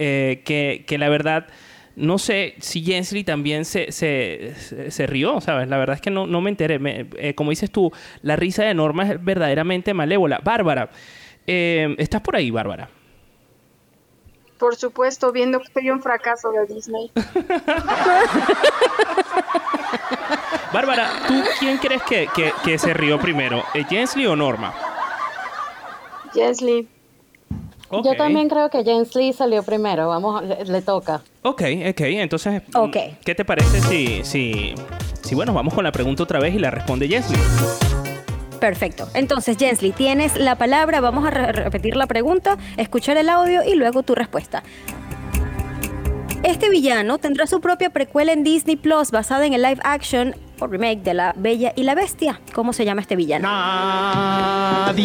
[0.00, 1.46] eh, que, que la verdad
[1.94, 5.68] no sé si Jensley también se, se, se- se rió, ¿sabes?
[5.68, 6.80] La verdad es que no, no me enteré.
[6.80, 7.92] Me- eh, como dices tú,
[8.22, 10.40] la risa de Norma es verdaderamente malévola.
[10.42, 10.90] Bárbara,
[11.46, 12.88] eh, ¿estás por ahí, Bárbara?
[14.58, 17.10] Por supuesto, viendo que soy un fracaso de Disney.
[20.72, 23.62] Bárbara, ¿tú quién crees que, que- que se rió primero?
[23.74, 24.74] ¿Eh, ¿Jensley o Norma?
[26.34, 26.88] Jesly.
[27.88, 28.04] Ok.
[28.04, 30.08] Yo también creo que Jensley salió primero.
[30.08, 31.22] Vamos, le, le toca.
[31.42, 32.96] Ok, ok, entonces, Ok.
[33.24, 34.74] ¿qué te parece si, si,
[35.22, 37.40] si, bueno, vamos con la pregunta otra vez y la responde Jensley?
[38.66, 39.08] Perfecto.
[39.14, 41.00] Entonces, Jensley, tienes la palabra.
[41.00, 44.64] Vamos a re- repetir la pregunta, escuchar el audio y luego tu respuesta.
[46.42, 50.66] Este villano tendrá su propia precuela en Disney Plus basada en el live action o
[50.66, 52.40] remake de La Bella y la Bestia.
[52.54, 53.46] ¿Cómo se llama este villano?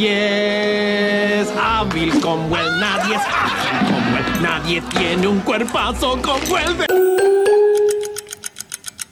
[0.01, 6.57] Nadie es hábil como él, nadie es ágil como él, nadie tiene un cuerpazo como
[6.57, 6.85] el de...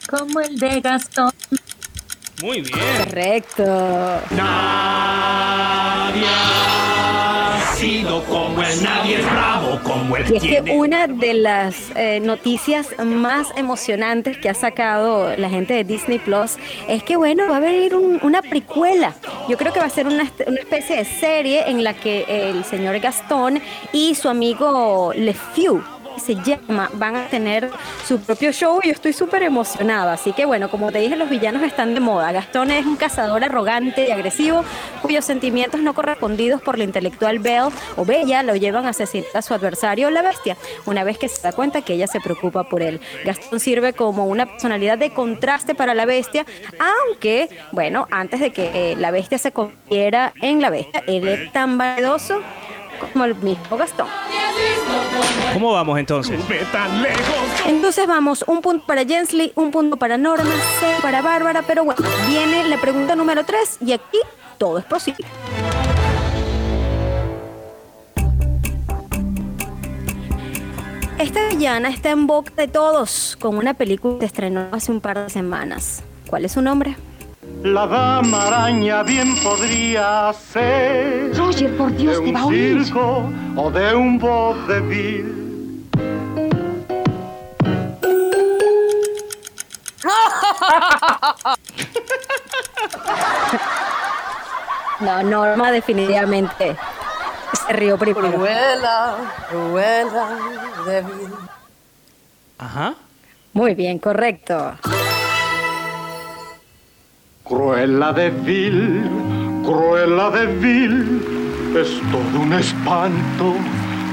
[0.08, 1.30] Como el de Gastón.
[2.42, 2.78] Muy bien.
[3.04, 3.62] Correcto.
[4.30, 10.24] Nadie ha sido como él, nadie es bravo como él.
[10.30, 15.74] Y es que una de las eh, noticias más emocionantes que ha sacado la gente
[15.74, 16.56] de Disney Plus
[16.88, 19.14] es que, bueno, va a venir un- una precuela.
[19.48, 22.64] Yo creo que va a ser una, una especie de serie en la que el
[22.64, 23.60] señor Gastón
[23.92, 25.34] y su amigo Le
[26.16, 27.70] Se llama, van a tener
[28.06, 30.12] su propio show y yo estoy súper emocionada.
[30.12, 32.32] Así que bueno, como te dije, los villanos están de moda.
[32.32, 34.64] Gastón es un cazador arrogante y agresivo
[35.02, 39.42] cuyos sentimientos no correspondidos por la intelectual Belle o Bella lo llevan a asesinar a
[39.42, 42.82] su adversario, la bestia, una vez que se da cuenta que ella se preocupa por
[42.82, 43.00] él.
[43.24, 46.44] Gastón sirve como una personalidad de contraste para la bestia,
[46.78, 51.52] aunque, bueno, antes de que eh, la bestia se convirtiera en la bestia, él es
[51.52, 52.40] tan vanidoso
[53.00, 54.06] como el mismo Gastón.
[55.52, 56.40] ¿Cómo vamos entonces?
[57.66, 62.02] Entonces vamos, un punto para Jensley, un punto para Norma, cero para Bárbara, pero bueno,
[62.28, 64.18] viene la pregunta número 3 y aquí
[64.58, 65.26] todo es posible.
[71.18, 75.00] Esta villana está en boca de todos con una película que se estrenó hace un
[75.00, 76.02] par de semanas.
[76.28, 76.96] ¿Cuál es su nombre?
[77.62, 82.84] La dama araña bien podría ser Roger, por Dios, de te va a un oír.
[82.84, 85.36] circo o de un vodevil.
[95.00, 96.76] No, Norma definitivamente
[97.66, 98.30] se rió primero.
[98.32, 99.16] Cruela,
[99.48, 100.36] cruela,
[100.84, 101.28] débil.
[102.58, 102.94] Ajá.
[103.54, 104.74] Muy bien, correcto.
[107.50, 109.02] Cruella de Vil,
[109.64, 111.20] Cruella de Vil,
[111.76, 113.56] es todo un espanto.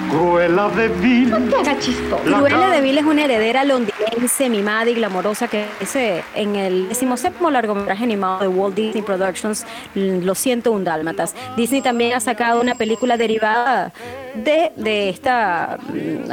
[0.10, 1.30] Cruella de Vil.
[1.30, 2.24] No te hagas chistoso.
[2.26, 6.56] La Cruella de Vil es una heredera londinense canadiense, mimada y glamorosa que es en
[6.56, 9.66] el decimoséptimo largometraje animado de Walt Disney Productions,
[9.96, 11.36] l- Lo siento, un dálmatas.
[11.56, 13.92] Disney también ha sacado una película derivada
[14.36, 15.78] de, de esta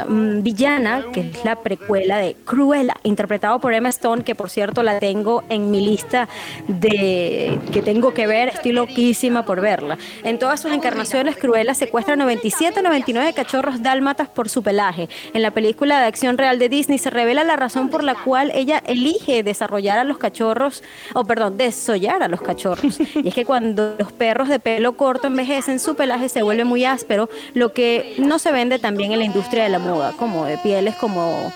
[0.07, 4.83] mm, villana, que es la precuela de Cruella, interpretado por Emma Stone, que por cierto
[4.83, 6.27] la tengo en mi lista
[6.67, 9.97] de que tengo que ver, estoy loquísima por verla.
[10.23, 15.09] En todas sus encarnaciones, Cruella secuestra 97 99 cachorros dálmatas por su pelaje.
[15.33, 18.51] En la película de acción real de Disney se revela la razón por la cual
[18.53, 20.83] ella elige desarrollar a los cachorros,
[21.15, 22.99] o perdón, desollar a los cachorros.
[23.15, 26.85] Y es que cuando los perros de pelo corto envejecen, su pelaje se vuelve muy
[26.85, 30.57] áspero, lo que no se vende también en la industria de la moda, como de
[30.59, 31.51] pieles como,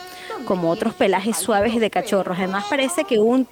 [0.46, 2.40] como otros pelajes suaves de cachorros.
[2.40, 3.48] Además parece que un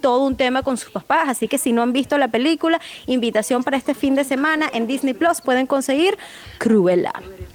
[0.00, 3.62] todo un tema con sus papás, así que si no han visto la película, invitación
[3.64, 6.16] para este fin de semana en Disney Plus pueden conseguir
[6.58, 7.12] Cruella.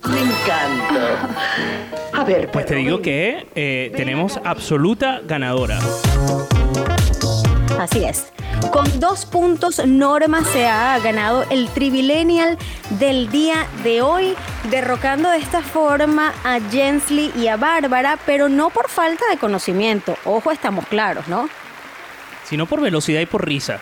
[0.10, 1.29] Me encanta.
[2.13, 5.79] A ver, Pues te digo que eh, tenemos absoluta ganadora.
[7.79, 8.32] Así es.
[8.71, 12.58] Con dos puntos, Norma se ha ganado el Trivilenial
[12.99, 14.36] del día de hoy,
[14.69, 20.15] derrocando de esta forma a Jensly y a Bárbara, pero no por falta de conocimiento.
[20.23, 21.49] Ojo, estamos claros, ¿no?
[22.54, 23.80] Sino por velocidad y por risa.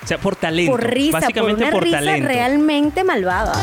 [0.00, 0.70] O sea, por talento.
[0.70, 2.28] Por risa, Básicamente por una por risa talento.
[2.28, 3.54] realmente malvada.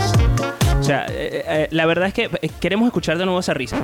[0.77, 3.77] O sea, eh, eh, la verdad es que eh, queremos escuchar de nuevo esa risa.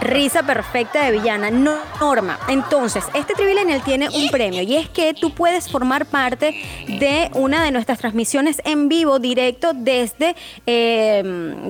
[0.00, 1.50] Risa perfecta de villana.
[1.50, 2.38] No, Norma.
[2.48, 6.54] Entonces, este Trivilenial tiene un premio y es que tú puedes formar parte
[6.86, 11.22] de una de nuestras transmisiones en vivo directo desde eh,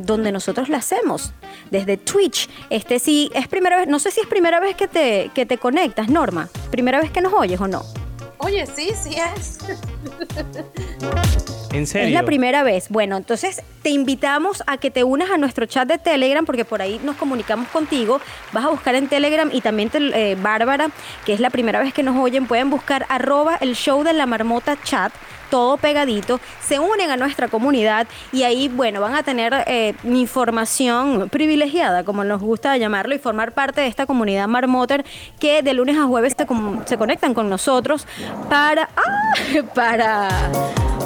[0.02, 1.32] donde nosotros la hacemos,
[1.70, 2.48] desde Twitch.
[2.70, 5.58] Este sí es primera vez, no sé si es primera vez que te, que te
[5.58, 6.48] conectas, Norma.
[6.70, 7.82] Primera vez que nos oyes o no.
[8.40, 9.58] Oye, sí, sí es.
[11.72, 12.08] En serio.
[12.08, 12.88] Es la primera vez.
[12.88, 16.80] Bueno, entonces te invitamos a que te unas a nuestro chat de Telegram porque por
[16.80, 18.20] ahí nos comunicamos contigo.
[18.52, 20.88] Vas a buscar en Telegram y también te- eh, Bárbara,
[21.26, 24.26] que es la primera vez que nos oyen, pueden buscar arroba el show de la
[24.26, 25.12] marmota chat.
[25.50, 31.28] Todo pegadito, se unen a nuestra comunidad y ahí, bueno, van a tener eh, información
[31.30, 35.04] privilegiada, como nos gusta llamarlo, y formar parte de esta comunidad marmoter
[35.40, 38.06] que de lunes a jueves se, com- se conectan con nosotros
[38.48, 38.88] para.
[38.96, 39.14] ¡ah!
[39.74, 40.28] para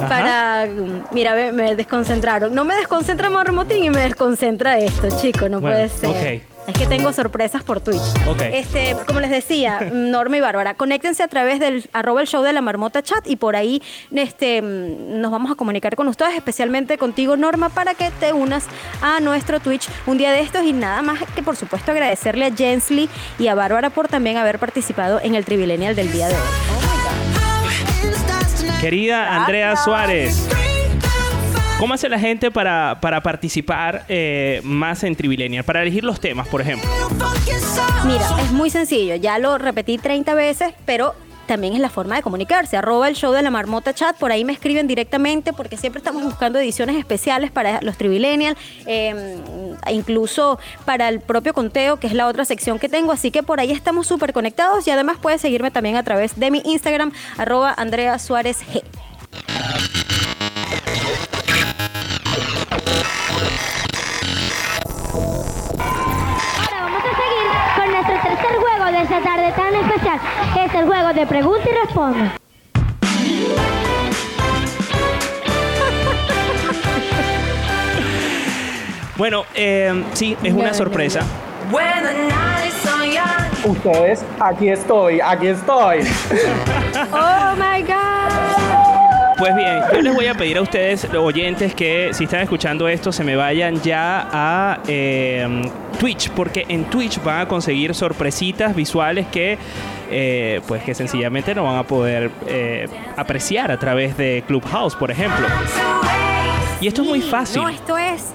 [0.09, 0.67] para
[1.11, 5.89] mira me desconcentraron no me desconcentra Marmotín y me desconcentra esto chicos no Bueno, puede
[5.89, 6.52] ser ok.
[6.67, 8.01] Es que tengo sorpresas por Twitch.
[8.27, 8.41] Ok.
[8.41, 12.53] este como les decía Norma y Bárbara conéctense a través del arroba el show de
[12.53, 13.81] la marmota chat y por ahí
[14.13, 18.65] este nos vamos a comunicar con ustedes especialmente contigo Norma para que te unas
[19.01, 20.63] a nuestro Twitch un día de estos.
[20.63, 24.59] Y nada más que por supuesto agradecerle a Jensly y a Bárbara por también haber
[24.59, 26.41] participado en el Trivilenial del día de hoy.
[28.81, 30.47] Querida Andrea Suárez,
[31.83, 35.65] ¿cómo hace la gente para, para participar eh, más en Trivilenial?
[35.65, 36.89] Para elegir los temas, por ejemplo.
[38.05, 41.13] Mira, es muy sencillo, ya lo repetí 30 veces, pero
[41.45, 42.77] también es la forma de comunicarse.
[42.77, 46.23] Arroba el show de la marmota chat, por ahí me escriben directamente porque siempre estamos
[46.23, 49.35] buscando ediciones especiales para los Trivillennial, eh,
[49.91, 53.11] incluso para el propio conteo, que es la otra sección que tengo.
[53.11, 56.49] Así que por ahí estamos súper conectados y además puedes seguirme también a través de
[56.49, 58.83] mi Instagram, arroba Andrea Suárez G.
[66.59, 70.19] Ahora vamos a seguir con nuestro tercer juego de esta tarde tan especial.
[70.65, 72.35] Es el juego de pregunta y responda.
[79.15, 81.21] Bueno, eh, sí, es una sorpresa.
[83.63, 85.99] Ustedes, aquí estoy, aquí estoy.
[87.13, 88.12] Oh my God.
[89.43, 92.87] Pues bien, yo les voy a pedir a ustedes, los oyentes, que si están escuchando
[92.87, 98.73] esto, se me vayan ya a eh, Twitch, porque en Twitch van a conseguir sorpresitas
[98.73, 99.57] visuales que,
[100.09, 105.11] eh, pues, que sencillamente no van a poder eh, apreciar a través de Clubhouse, por
[105.11, 105.45] ejemplo.
[106.79, 107.63] Y esto es muy fácil.
[107.63, 108.33] No, esto es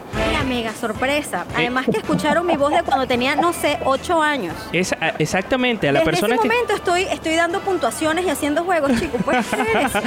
[0.49, 1.45] mega sorpresa.
[1.55, 4.55] Además que escucharon mi voz de cuando tenía, no sé, 8 años.
[4.73, 6.49] Es a- exactamente a la Desde persona ese que.
[6.49, 9.21] momento estoy, estoy dando puntuaciones y haciendo juegos, chicos.
[9.25, 10.01] ¿Puedes creer eso?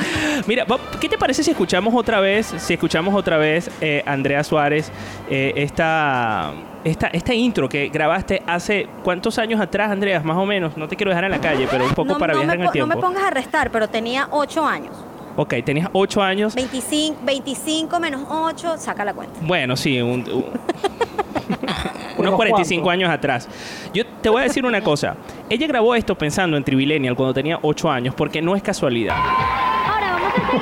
[0.47, 4.43] Mira, Bob, ¿qué te parece si escuchamos otra vez, si escuchamos otra vez, eh, Andrea
[4.43, 4.91] Suárez,
[5.30, 6.51] eh, esta,
[6.84, 10.76] esta, esta intro que grabaste hace cuántos años atrás, Andrea, más o menos?
[10.78, 12.63] No te quiero dejar en la calle, pero un poco no, para no viajar me,
[12.63, 12.95] en el po- no tiempo.
[12.95, 14.93] me pongas a restar, pero tenía 8 años.
[15.41, 16.53] Ok, tenías 8 años.
[16.53, 19.39] 25, 25 menos 8, saca la cuenta.
[19.41, 20.45] Bueno, sí, un- un-
[22.17, 23.47] unos 45 años atrás.
[23.91, 25.15] Yo te voy a decir una cosa.
[25.49, 29.15] Ella grabó esto pensando en Trivilenial cuando tenía 8 años, porque no es casualidad.
[29.17, 30.61] Ahora vamos a seguir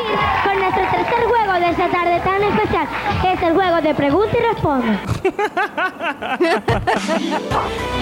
[1.49, 2.87] juego de esta tarde tan especial.
[3.33, 4.97] Es el juego de pregunta y responde.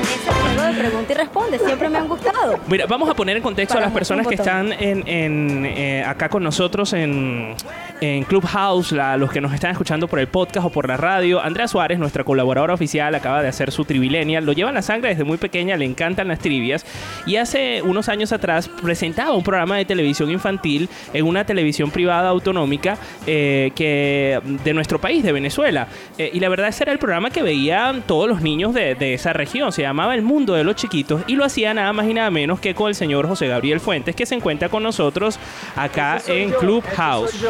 [0.02, 2.60] Ese juego de pregunta y responde, siempre me han gustado.
[2.68, 6.04] Mira, vamos a poner en contexto Para a las personas que están en, en, eh,
[6.06, 7.56] acá con nosotros en,
[8.02, 11.42] en Clubhouse, la- los que nos están escuchando por el podcast o por la radio.
[11.42, 14.46] Andrea Suárez, nuestra colaboradora oficial, acaba de hacer su trivilenial.
[14.46, 16.86] Lo lleva en la sangre desde muy pequeña, le encantan las trivias.
[17.26, 22.30] Y hace unos años atrás presentaba un programa de televisión infantil en una televisión privada
[22.30, 25.88] autonómica eh, que de nuestro país, de Venezuela.
[26.18, 29.14] Eh, y la verdad ese era el programa que veían todos los niños de, de
[29.14, 29.72] esa región.
[29.72, 32.60] Se llamaba El Mundo de los Chiquitos y lo hacía nada más y nada menos
[32.60, 35.40] que con el señor José Gabriel Fuentes, que se encuentra con nosotros
[35.76, 37.46] acá en Clubhouse.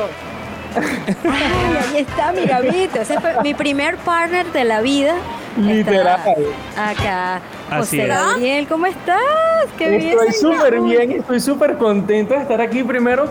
[0.75, 3.01] Ay, ahí está mi Gabito.
[3.01, 5.15] Ese fue mi primer partner de la vida.
[5.59, 6.19] Literal.
[6.77, 7.41] Acá.
[7.69, 8.07] Así José.
[8.07, 9.17] Gabriel, ¿cómo estás?
[9.77, 10.19] Qué bien.
[10.19, 13.27] Estoy súper bien, estoy súper contento de estar aquí primero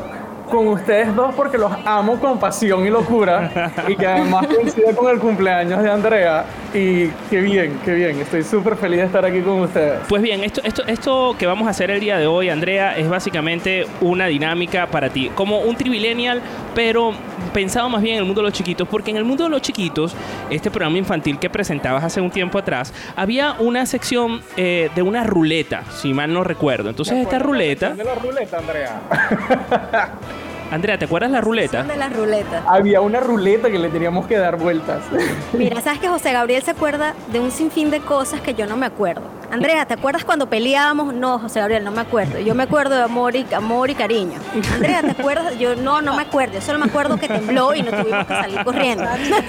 [0.51, 5.11] con ustedes dos porque los amo con pasión y locura y que además coincide con
[5.11, 9.41] el cumpleaños de Andrea y qué bien, qué bien, estoy súper feliz de estar aquí
[9.41, 10.01] con ustedes.
[10.09, 13.09] Pues bien, esto, esto, esto que vamos a hacer el día de hoy, Andrea, es
[13.09, 16.43] básicamente una dinámica para ti, como un trivilenial,
[16.75, 17.13] pero
[17.53, 19.63] pensado más bien en el mundo de los chiquitos, porque en el mundo de los
[19.63, 20.15] chiquitos,
[20.51, 25.25] este programa infantil que presentabas hace un tiempo atrás, había una sección eh, de una
[25.25, 26.91] ruleta, si mal no recuerdo.
[26.91, 29.01] Entonces esta ruleta, de la ruleta, Andrea.
[30.71, 31.85] Andrea, ¿te acuerdas la ruleta?
[31.85, 32.63] de las ruletas.
[32.67, 35.03] Había una ruleta que le teníamos que dar vueltas.
[35.53, 38.77] Mira, sabes que José Gabriel se acuerda de un sinfín de cosas que yo no
[38.77, 39.23] me acuerdo.
[39.51, 41.15] Andrea, ¿te acuerdas cuando peleábamos?
[41.15, 42.41] No, José Gabriel, no me acuerdo.
[42.41, 44.39] Yo me acuerdo de amor y, amor y cariño.
[44.75, 45.57] Andrea, ¿te acuerdas?
[45.59, 46.55] Yo no, no me acuerdo.
[46.55, 49.05] Yo solo me acuerdo que tembló y nos tuvimos que salir corriendo.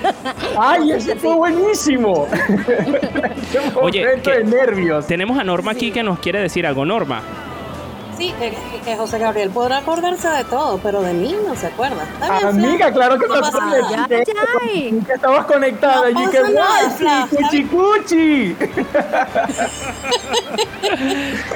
[0.60, 2.28] ¡Ay, ese fue buenísimo!
[3.82, 5.08] Oye, que- de nervios.
[5.08, 6.86] tenemos a Norma aquí que nos quiere decir algo.
[6.86, 7.22] Norma.
[8.18, 8.54] Sí, que,
[8.84, 12.04] que José Gabriel podrá acordarse de todo, pero de mí no se acuerda.
[12.20, 14.08] Bien, Amiga, claro que no pasa nada.
[14.08, 14.24] que-
[15.06, 18.56] que estabas conectada No que guay, cuchi cuchi.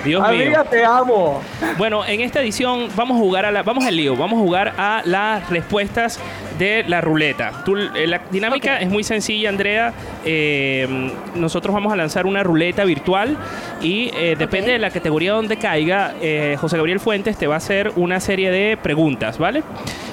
[0.04, 0.24] Dios mío.
[0.26, 1.42] Amiga, te amo.
[1.78, 4.74] Bueno, en esta edición vamos a jugar a la, vamos al lío, vamos a jugar
[4.78, 6.20] a las respuestas
[6.58, 7.64] de la ruleta.
[7.66, 9.94] Tú- eh, la dinámica es muy sencilla, Andrea.
[10.26, 13.38] Eh, nosotros vamos a lanzar una ruleta virtual
[13.82, 17.58] y eh, depende de la categoría donde caiga, eh, José Gabriel Fuentes te va a
[17.58, 19.64] hacer una serie de preguntas, ¿vale?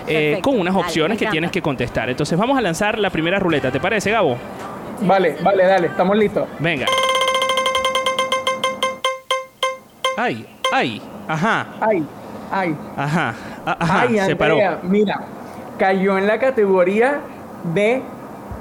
[0.07, 2.09] Eh, con unas opciones que tienes que contestar.
[2.09, 4.36] Entonces vamos a lanzar la primera ruleta, ¿te parece, Gabo?
[5.03, 6.49] Vale, vale, dale, estamos listos.
[6.59, 6.86] Venga.
[10.16, 12.05] Ay, ay, ajá, Ay,
[12.51, 12.76] ay.
[12.97, 13.34] ajá,
[13.64, 14.59] ajá, Ay, se paró.
[14.82, 15.20] Mira,
[15.78, 17.20] cayó en la categoría
[17.72, 18.03] de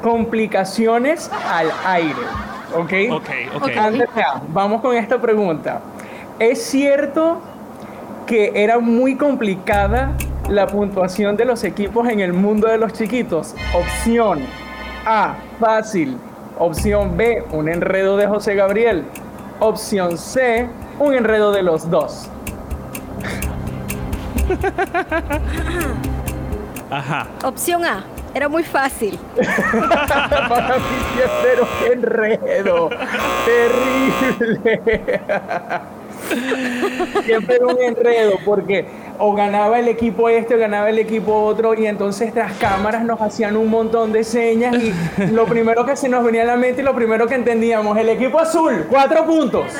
[0.04, 2.14] complicaciones al aire.
[2.76, 2.94] ¿Ok?
[3.12, 3.70] Ok, ok.
[3.78, 5.82] Andrea, vamos con esta pregunta.
[6.38, 7.42] ¿Es cierto
[8.28, 10.12] que era muy complicada
[10.50, 13.56] la puntuación de los equipos en el mundo de los chiquitos?
[13.74, 14.42] Opción
[15.06, 16.18] A, fácil.
[16.60, 19.06] Opción B, un enredo de José Gabriel.
[19.60, 20.68] Opción C,
[21.00, 22.30] un enredo de los dos.
[26.92, 27.28] Ajá.
[27.44, 28.04] Opción A.
[28.34, 29.18] Era muy fácil.
[30.50, 30.84] Para mí
[31.92, 32.90] enredo.
[33.46, 35.12] Terrible.
[37.26, 38.86] Siempre era un enredo porque
[39.20, 43.20] o ganaba el equipo este o ganaba el equipo otro y entonces las cámaras nos
[43.22, 44.94] hacían un montón de señas y
[45.32, 48.10] lo primero que se nos venía a la mente y lo primero que entendíamos, el
[48.10, 49.66] equipo azul, cuatro puntos.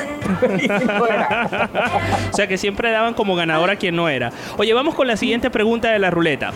[2.30, 4.30] O sea que siempre daban como ganador a quien no era.
[4.58, 6.52] Oye, vamos con la siguiente pregunta de la ruleta.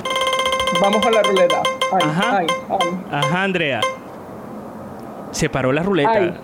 [0.80, 1.62] Vamos con la ruleta.
[1.92, 2.36] Ay, Ajá.
[2.38, 2.78] ay, ay.
[3.10, 3.80] Ajá, Andrea.
[5.30, 6.34] Se paró la ruleta.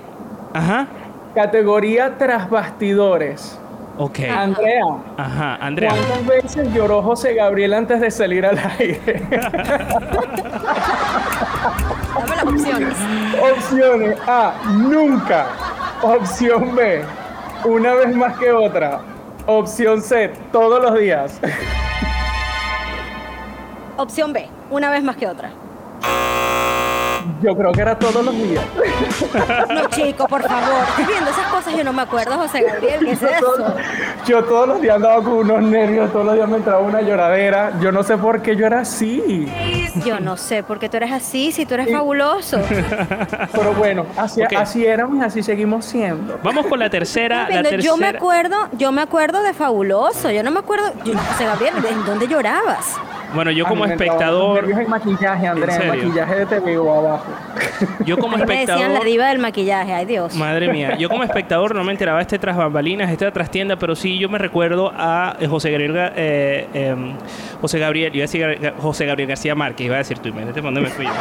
[0.55, 0.87] Ajá.
[1.39, 3.57] Categoría tras bastidores.
[3.97, 4.18] Ok.
[4.28, 4.82] Andrea,
[5.16, 5.91] Ajá, Andrea.
[5.91, 9.22] ¿Cuántas veces lloró José Gabriel antes de salir al aire?
[12.16, 12.95] Dame las opciones.
[13.53, 15.47] Opciones A, nunca.
[16.03, 17.05] Opción B,
[17.64, 18.99] una vez más que otra.
[19.47, 21.41] Opción C, todos los días.
[23.97, 24.49] Opción B.
[24.72, 25.53] Una vez más que otra.
[27.43, 28.64] Yo creo que era todos los días.
[29.68, 30.83] No, chico, por favor.
[30.91, 33.01] Estoy viendo esas cosas yo no me acuerdo, José Gabriel.
[33.05, 33.74] ¿Qué es eso?
[34.26, 37.72] Yo todos los días andaba con unos nervios, todos los días me entraba una lloradera.
[37.81, 39.47] Yo no sé por qué yo era así.
[40.05, 42.59] Yo no sé por qué tú eres así, si tú eres fabuloso.
[43.53, 46.39] Pero bueno, así, así éramos y así seguimos siendo.
[46.43, 47.43] Vamos con la tercera.
[47.49, 48.18] La Viendo, yo me tercera.
[48.18, 50.31] acuerdo, yo me acuerdo de fabuloso.
[50.31, 52.95] Yo no me acuerdo, yo, José Gabriel, ¿en dónde llorabas?
[53.35, 56.05] Bueno, yo A como los espectador, nervios en maquillaje, Andrea, ¿En en serio?
[56.07, 57.24] maquillaje de TVO abajo.
[58.07, 60.35] yo como mí me decían la espectador, diva del maquillaje, ay Dios.
[60.35, 63.76] madre mía, yo como espectador no me enteraba de este tras bambalinas, este tras tienda,
[63.76, 67.12] pero sí yo me recuerdo a eh, José Gabriel, Ga- eh, em,
[67.61, 70.81] José Gabriel, iba a decir José Gabriel García Márquez, iba a decir tú, imagínate dónde
[70.81, 71.12] me fui yo.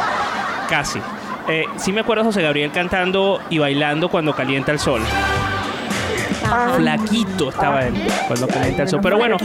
[0.70, 1.00] Casi.
[1.48, 5.00] Eh, sí me acuerdo a José Gabriel cantando y bailando cuando calienta el sol.
[6.76, 7.94] Flaquito estaba él
[8.26, 8.46] cuando
[8.88, 9.00] sol.
[9.02, 9.36] Pero bueno,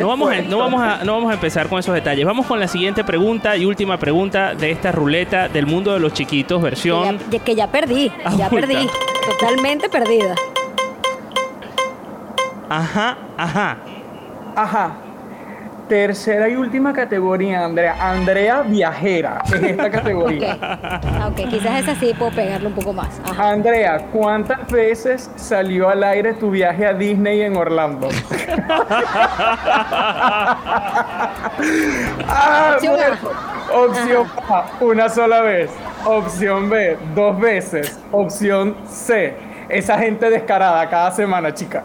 [0.00, 2.24] no vamos, a, no, vamos a, no vamos a empezar con esos detalles.
[2.26, 6.12] Vamos con la siguiente pregunta y última pregunta de esta ruleta del mundo de los
[6.12, 7.18] chiquitos, versión.
[7.30, 8.88] Ya- que ya perdí, ya perdí.
[9.38, 10.34] Totalmente perdida.
[12.68, 13.76] Ajá, ajá.
[14.56, 14.96] Ajá.
[15.88, 17.94] Tercera y última categoría, Andrea.
[18.00, 20.56] Andrea Viajera es esta categoría.
[20.60, 23.20] Ah, Ok, quizás esa sí puedo pegarle un poco más.
[23.24, 23.50] Ajá.
[23.50, 28.08] Andrea, ¿cuántas veces salió al aire tu viaje a Disney en Orlando?
[32.28, 32.96] Ah, Opción A.
[32.96, 33.16] bueno.
[33.86, 35.70] Opción A, una sola vez.
[36.04, 37.98] Opción B, dos veces.
[38.12, 39.34] Opción C,
[39.68, 41.84] esa gente descarada cada semana, chica.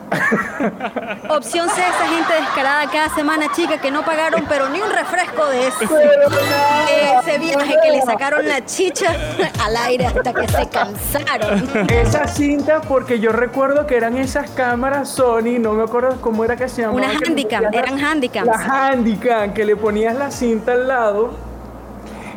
[1.29, 5.47] Opción C, esa gente descarada cada semana, chica, que no pagaron, pero ni un refresco
[5.47, 9.15] de ese, Pero nada, ese viaje que le sacaron la chicha
[9.63, 11.89] al aire hasta que se cansaron.
[11.89, 16.55] Esa cinta, porque yo recuerdo que eran esas cámaras Sony, no me acuerdo cómo era
[16.55, 16.97] que se llamaba.
[16.99, 18.47] Una que le handicam, eran handicams.
[18.47, 21.48] La handicam, que le ponías la cinta al lado.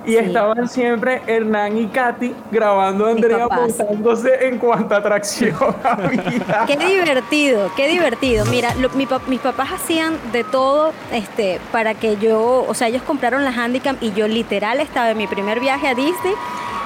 [0.04, 6.66] Y estaban siempre Hernán y Katy grabando a Andrea montándose en cuanta atracción había.
[6.66, 8.44] Qué divertido, qué divertido.
[8.46, 13.02] Mira, lo- mi mis papás hacían de todo este, para que yo, o sea, ellos
[13.02, 16.34] compraron la Handicam y yo literal estaba en mi primer viaje a Disney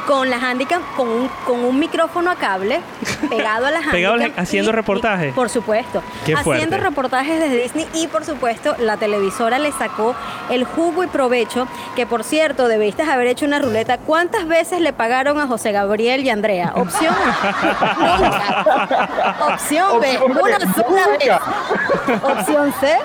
[0.06, 2.80] con la Handicam, con un, con un micrófono a cable
[3.28, 3.92] pegado a la Handicam.
[3.92, 5.34] Pegado haciendo y- reportajes.
[5.34, 6.02] por supuesto.
[6.24, 10.14] Qué haciendo reportajes desde Disney y por supuesto la televisora le sacó
[10.50, 13.98] el jugo y provecho, que por cierto debiste haber hecho una ruleta.
[13.98, 16.72] ¿Cuántas veces le pagaron a José Gabriel y Andrea?
[16.76, 19.36] Opción A, nunca.
[19.52, 22.22] Opción B, Opción B, una sola vez.
[22.22, 22.96] Opción C,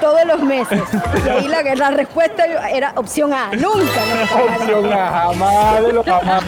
[0.00, 0.80] todos los meses.
[1.24, 4.00] Y ahí la, la respuesta era opción A, nunca.
[4.20, 4.28] nos.
[4.68, 6.44] Opción A, jamás de los jamás.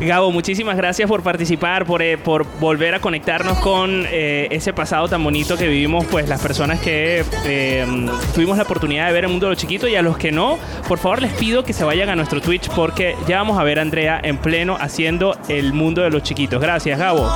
[0.00, 5.08] Gabo, muchísimas gracias por participar, por, eh, por volver a conectarnos con eh, ese pasado
[5.08, 7.86] tan bonito que vivimos, pues las personas que eh,
[8.34, 10.58] tuvimos la oportunidad de ver el mundo de los chiquitos y a los que no,
[10.88, 13.78] por favor les pido que se vayan a nuestro Twitch porque ya vamos a ver
[13.78, 16.60] a Andrea en pleno haciendo el mundo de los chiquitos.
[16.60, 17.26] Gracias, Gabo.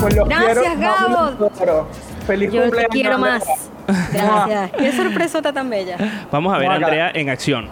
[0.00, 1.88] Pues los Gracias, quiero, Gabo.
[2.26, 2.90] Feliz Yo te cumpleaños.
[2.92, 3.38] quiero Andrea.
[3.38, 3.70] más.
[4.12, 4.70] Gracias.
[4.78, 5.96] Qué sorpresota tan bella.
[6.30, 6.74] Vamos a ver a.
[6.74, 7.68] Andrea en acción.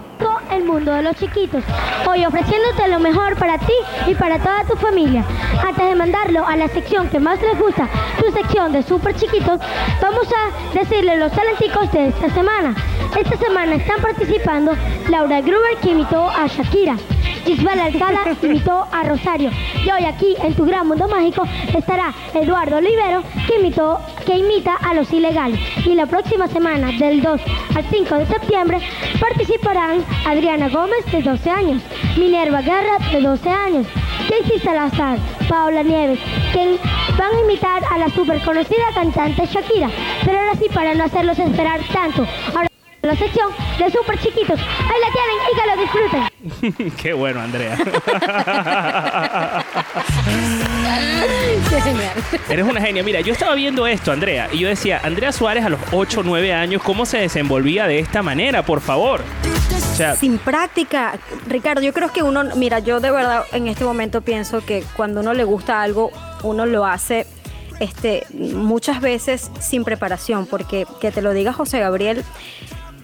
[0.51, 1.63] el mundo de los chiquitos.
[2.07, 3.73] Hoy ofreciéndote lo mejor para ti
[4.07, 5.23] y para toda tu familia.
[5.65, 7.87] Antes de mandarlo a la sección que más les gusta,
[8.21, 9.59] tu sección de super chiquitos,
[10.01, 12.75] vamos a decirles los talenticos de esta semana.
[13.17, 14.73] Esta semana están participando
[15.09, 16.97] Laura Gruber que imitó a Shakira.
[17.45, 19.51] Gisbel Alcala imitó a Rosario.
[19.85, 21.43] Y hoy aquí en tu gran mundo mágico
[21.75, 23.61] estará Eduardo Olivero que
[24.25, 25.59] que imita a los ilegales.
[25.85, 27.41] Y la próxima semana, del 2
[27.75, 28.79] al 5 de septiembre,
[29.19, 31.81] participarán Adriana Gómez, de 12 años,
[32.17, 33.87] Minerva Guerra, de 12 años,
[34.29, 35.17] Casey Salazar,
[35.47, 36.19] Paola Nieves,
[36.53, 36.77] que
[37.17, 39.89] van a imitar a la super conocida cantante Shakira.
[40.25, 42.25] Pero ahora sí, para no hacerlos esperar tanto,
[43.01, 43.49] la sección
[43.79, 44.59] de super chiquitos.
[44.59, 46.93] Ahí la tienen y que lo disfruten.
[47.01, 47.77] Qué bueno, Andrea.
[51.69, 52.13] Qué genial.
[52.49, 53.03] Eres una genia.
[53.03, 56.23] Mira, yo estaba viendo esto, Andrea, y yo decía, Andrea Suárez a los 8 o
[56.23, 58.63] 9 años, ¿cómo se desenvolvía de esta manera?
[58.63, 59.21] Por favor.
[59.21, 63.83] O sea, Sin práctica, Ricardo, yo creo que uno, mira, yo de verdad en este
[63.83, 66.11] momento pienso que cuando uno le gusta algo,
[66.43, 67.25] uno lo hace
[67.79, 72.23] este, muchas veces sin preparación, porque que te lo diga José Gabriel,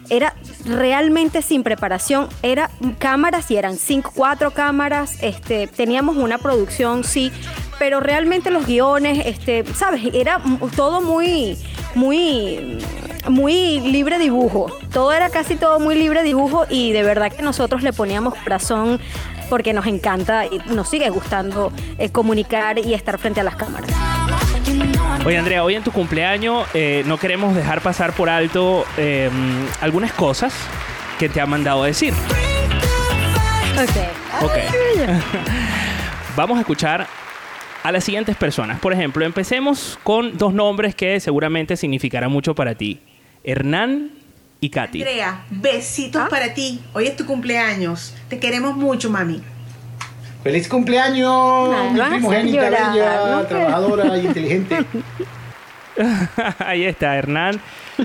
[0.10, 0.36] era
[0.66, 7.32] realmente sin preparación, era cámaras y eran cinco, cuatro cámaras, este, teníamos una producción, sí,
[7.80, 10.42] pero realmente los guiones, este, sabes, era
[10.76, 11.58] todo muy,
[11.96, 12.80] muy,
[13.30, 17.84] muy libre dibujo, todo era casi todo muy libre dibujo y de verdad que nosotros
[17.84, 19.00] le poníamos corazón
[19.50, 23.90] porque nos encanta y nos sigue gustando eh, comunicar y estar frente a las cámaras.
[25.26, 29.30] Oye, Andrea, hoy en tu cumpleaños eh, no queremos dejar pasar por alto eh,
[29.82, 30.54] algunas cosas
[31.20, 32.14] que te han mandado a decir.
[34.42, 34.54] Ok.
[36.36, 37.08] Vamos a escuchar
[37.84, 38.80] a las siguientes personas.
[38.80, 43.00] Por ejemplo, empecemos con dos nombres que seguramente significarán mucho para ti.
[43.44, 44.12] Hernán
[44.62, 45.02] y Katy.
[45.02, 46.80] Andrea, besitos para ti.
[46.94, 48.14] Hoy es tu cumpleaños.
[48.30, 49.42] Te queremos mucho, mami.
[50.48, 51.92] ¡Feliz cumpleaños!
[51.92, 53.44] Mi primogénita bella, ¿no?
[53.44, 54.78] trabajadora y inteligente.
[56.60, 57.60] Ahí está, Hernán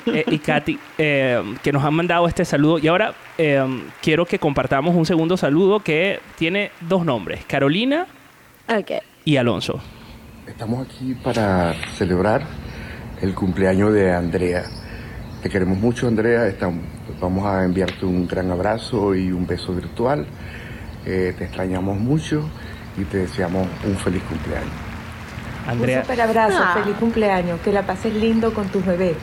[0.07, 2.81] eh, y Katy, eh, que nos han mandado este saludo.
[2.81, 3.63] Y ahora eh,
[4.01, 8.09] quiero que compartamos un segundo saludo que tiene dos nombres, Carolina
[9.25, 9.81] y Alonso.
[10.49, 12.43] Estamos aquí para celebrar
[13.21, 14.65] el cumpleaños de Andrea.
[15.45, 16.49] Te queremos mucho, Andrea.
[16.49, 16.85] Estamos-
[17.21, 20.27] vamos a enviarte un gran abrazo y un beso virtual.
[21.07, 22.49] Eh, te extrañamos mucho
[22.97, 24.71] y te deseamos un feliz cumpleaños.
[25.67, 26.75] Andrea, Un super abrazo, Ah.
[26.83, 29.17] feliz cumpleaños, que la pases lindo con tus bebés.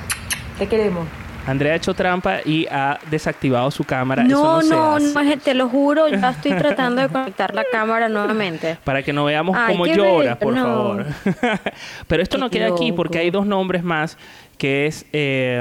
[0.57, 1.05] Te queremos.
[1.47, 4.23] Andrea ha hecho trampa y ha desactivado su cámara.
[4.23, 8.77] Eso No, no, no, te lo juro, ya estoy tratando de conectar la cámara nuevamente.
[8.83, 10.63] Para que no veamos Ay, cómo bello, por no.
[10.63, 11.05] favor.
[12.07, 14.17] Pero esto no queda aquí porque hay dos nombres más,
[14.57, 15.59] que es eh,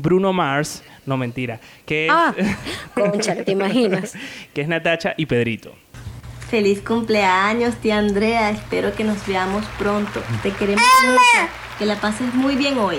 [0.00, 2.34] Bruno Mars, no mentira, que es, Ah,
[2.94, 4.14] concha, ¿te imaginas?
[4.54, 5.74] que es Natacha y Pedrito.
[6.50, 8.50] Feliz cumpleaños, tía Andrea.
[8.50, 10.22] Espero que nos veamos pronto.
[10.42, 11.48] Te queremos mucho.
[11.78, 12.96] Que la pases muy bien hoy.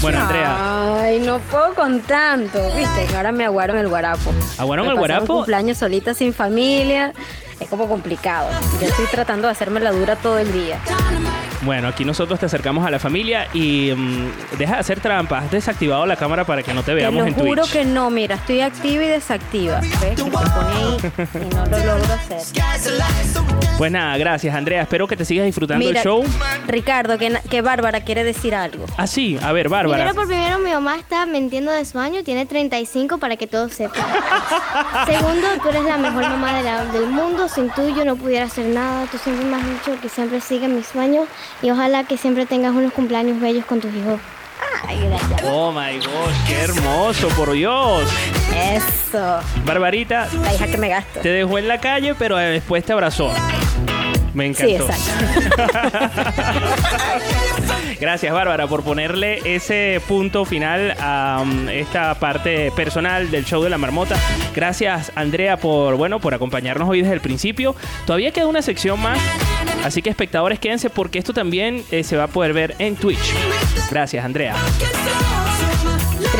[0.00, 2.58] Bueno, Andrea, Ay, no puedo con tanto.
[2.74, 4.32] Viste, que ahora me aguaron el guarapo.
[4.58, 5.26] ¿Aguaron Me el guarapo?
[5.36, 7.12] cumpleaños solita sin familia.
[7.58, 8.48] Es como complicado.
[8.80, 10.78] Yo estoy tratando de hacerme la dura todo el día.
[11.62, 15.44] Bueno, aquí nosotros te acercamos a la familia y mm, deja de hacer trampas.
[15.44, 17.72] Has desactivado la cámara para que no te Te veamos lo en juro Twitch.
[17.72, 19.80] que no, mira, estoy activa y desactiva.
[19.80, 20.16] ¿Ves?
[20.16, 20.96] Que pone ahí
[21.50, 22.38] y no lo logro hacer.
[23.78, 24.82] Pues nada, gracias, Andrea.
[24.82, 26.22] Espero que te sigas disfrutando Mira, el show.
[26.66, 28.84] Ricardo, que, na- que Bárbara quiere decir algo.
[28.98, 30.04] Ah, sí, a ver, Bárbara.
[30.04, 33.72] Primero por primero, mi mamá está mintiendo de su año, tiene 35 para que todos
[33.72, 34.04] sepan.
[35.06, 38.44] Segundo, tú eres la mejor mamá de la- del mundo, sin tú yo no pudiera
[38.46, 39.06] hacer nada.
[39.10, 41.26] Tú siempre me has dicho que siempre sigue mis sueños
[41.62, 44.20] y ojalá que siempre tengas unos cumpleaños bellos con tus hijos.
[44.86, 45.42] Ay, gracias.
[45.44, 48.08] Oh my gosh, qué hermoso, por Dios.
[48.54, 49.40] Eso.
[49.64, 51.20] Barbarita, La hija que me gasto.
[51.20, 53.30] te dejó en la calle, pero después te abrazó.
[54.34, 54.92] Me Sí, encantó.
[54.92, 55.10] exacto.
[58.00, 63.68] Gracias, Bárbara, por ponerle ese punto final a um, esta parte personal del show de
[63.68, 64.16] la marmota.
[64.54, 67.76] Gracias, Andrea, por bueno, por acompañarnos hoy desde el principio.
[68.06, 69.18] Todavía queda una sección más,
[69.84, 73.34] así que espectadores quédense porque esto también eh, se va a poder ver en Twitch.
[73.90, 74.54] Gracias, Andrea.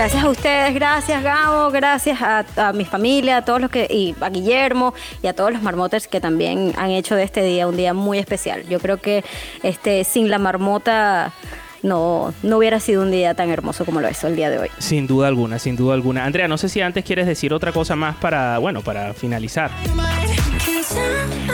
[0.00, 4.14] Gracias a ustedes, gracias Gabo, gracias a, a mi familia, a todos los que, y
[4.22, 7.76] a Guillermo y a todos los marmoters que también han hecho de este día un
[7.76, 8.66] día muy especial.
[8.66, 9.22] Yo creo que
[9.62, 11.34] este, sin la marmota
[11.82, 14.68] no, no hubiera sido un día tan hermoso como lo es el día de hoy.
[14.78, 16.24] Sin duda alguna, sin duda alguna.
[16.24, 19.70] Andrea, no sé si antes quieres decir otra cosa más para, bueno, para finalizar.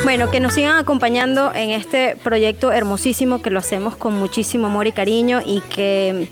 [0.04, 4.86] Bueno, que nos sigan acompañando en este proyecto hermosísimo que lo hacemos con muchísimo amor
[4.86, 6.28] y cariño y que,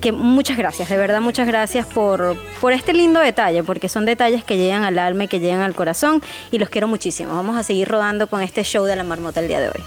[0.00, 4.44] que muchas gracias, de verdad muchas gracias por, por este lindo detalle, porque son detalles
[4.44, 7.34] que llegan al alma y que llegan al corazón y los quiero muchísimo.
[7.34, 9.82] Vamos a seguir rodando con este show de la marmota el día de hoy.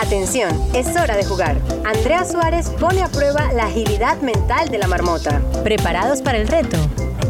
[0.00, 1.56] Atención, es hora de jugar.
[1.84, 5.40] Andrea Suárez pone a prueba la agilidad mental de la marmota.
[5.64, 6.76] ¿Preparados para el reto?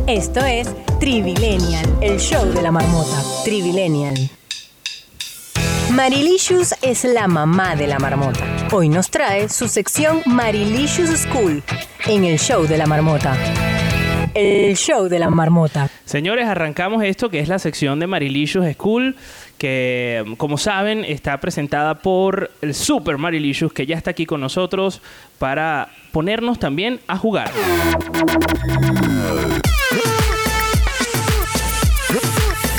[0.07, 0.69] Esto es
[0.99, 3.23] Trivilenial, el show de la marmota.
[3.45, 4.15] Trivilenial.
[5.97, 8.45] Marilicious es la mamá de la marmota.
[8.71, 11.63] Hoy nos trae su sección Marilicious School
[12.07, 13.35] en el show de la marmota.
[14.35, 15.89] El show de la marmota.
[16.05, 19.17] Señores, arrancamos esto que es la sección de Marilicious School,
[19.57, 25.01] que como saben está presentada por el Super Marilicious, que ya está aquí con nosotros
[25.39, 27.51] para ponernos también a jugar.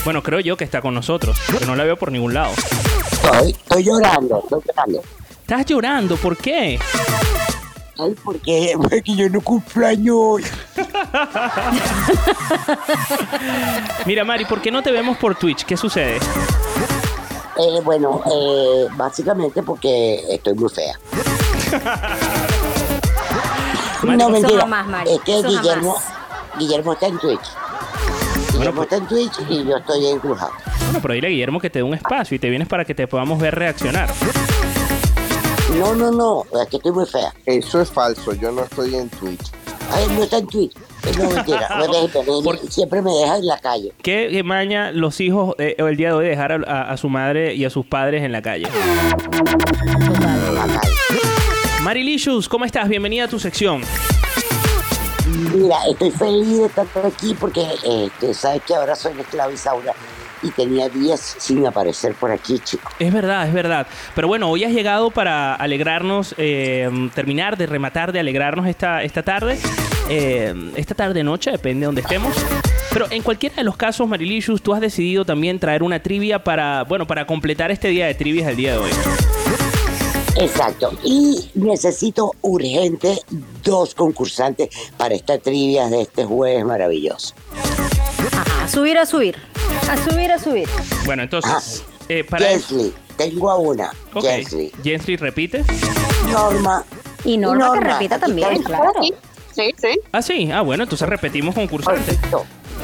[0.08, 2.53] Bueno, creo yo que está con nosotros, que no la veo por ningún lado.
[3.12, 5.01] Estoy, estoy llorando, estoy llorando.
[5.41, 6.16] ¿Estás llorando?
[6.16, 6.80] ¿Por qué?
[7.99, 10.45] Ay, porque, porque yo no cumplo año hoy.
[14.05, 15.66] Mira, Mari, ¿por qué no te vemos por Twitch?
[15.66, 16.20] ¿Qué sucede?
[17.58, 20.97] Eh, bueno, eh, básicamente porque estoy muy fea.
[24.03, 24.62] Mari, no, mentira.
[24.62, 25.97] jamás, Mari, es que Guillermo.
[26.58, 27.66] Guillermo está en Twitch.
[28.58, 30.51] Guillermo está en Twitch y yo estoy en Clubhouse.
[30.86, 32.95] Bueno, pero dile a Guillermo que te dé un espacio y te vienes para que
[32.95, 34.10] te podamos ver reaccionar.
[35.78, 37.34] No, no, no, es que estoy muy fea.
[37.45, 39.51] Eso es falso, yo no estoy en Twitch.
[39.93, 40.74] Ay, no está en Twitch.
[41.08, 41.70] Es no mentira.
[41.70, 43.93] No me siempre me deja en la calle.
[44.01, 47.10] ¿Qué qué maña los hijos eh, el día de hoy dejar a, a- a su
[47.10, 48.68] madre y a sus padres en la calle?
[51.84, 52.89] Marilicious, ¿cómo estás?
[52.89, 53.82] Bienvenida a tu sección.
[55.53, 59.93] Mira, estoy feliz de estar aquí porque este, sabes que ahora soy la Isaura
[60.43, 62.89] y tenía días sin aparecer por aquí, chico.
[62.99, 63.88] Es verdad, es verdad.
[64.15, 69.23] Pero bueno, hoy has llegado para alegrarnos, eh, terminar de rematar, de alegrarnos esta, esta
[69.23, 69.59] tarde.
[70.09, 72.36] eh, esta tarde noche, depende de donde estemos.
[72.93, 76.84] Pero en cualquiera de los casos, Marilicious, tú has decidido también traer una trivia para,
[76.84, 78.91] bueno, para completar este día de trivias del día de hoy.
[80.39, 80.91] Exacto.
[81.03, 83.19] Y necesito urgente
[83.63, 87.33] dos concursantes para esta trivia de este jueves maravilloso.
[88.63, 89.35] A subir, a subir.
[89.89, 90.69] A subir, a subir.
[91.05, 92.47] Bueno, entonces, eh, para...
[92.47, 93.91] Jensly, tengo a una.
[94.13, 94.23] Ok.
[94.23, 94.71] Jensly.
[94.83, 95.63] Jensly, ¿repite?
[96.29, 96.83] Norma.
[97.23, 98.93] Y Norma, que repita también, claro.
[99.01, 99.99] Sí, sí.
[100.11, 100.51] Ah, sí.
[100.51, 102.17] Ah, bueno, entonces repetimos concursante.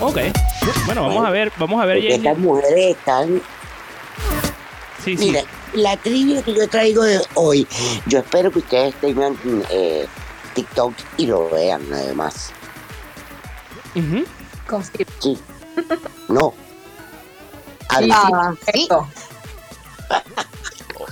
[0.01, 0.17] Ok.
[0.85, 3.41] Bueno, vamos a ver, vamos a ver, estas mujeres están...
[5.03, 5.25] Sí, sí.
[5.31, 5.41] Mira,
[5.73, 7.67] la trivia que yo traigo de hoy,
[8.07, 9.37] yo espero que ustedes tengan
[9.69, 10.07] eh,
[10.53, 12.51] TikTok y lo vean además.
[15.19, 15.37] Sí.
[16.29, 16.53] No.
[17.99, 18.87] Sí, Ah, sí.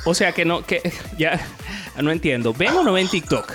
[0.06, 0.82] O sea que no, que
[1.18, 1.40] ya
[1.98, 2.54] no entiendo.
[2.54, 3.52] ¿Ven o no ven TikTok?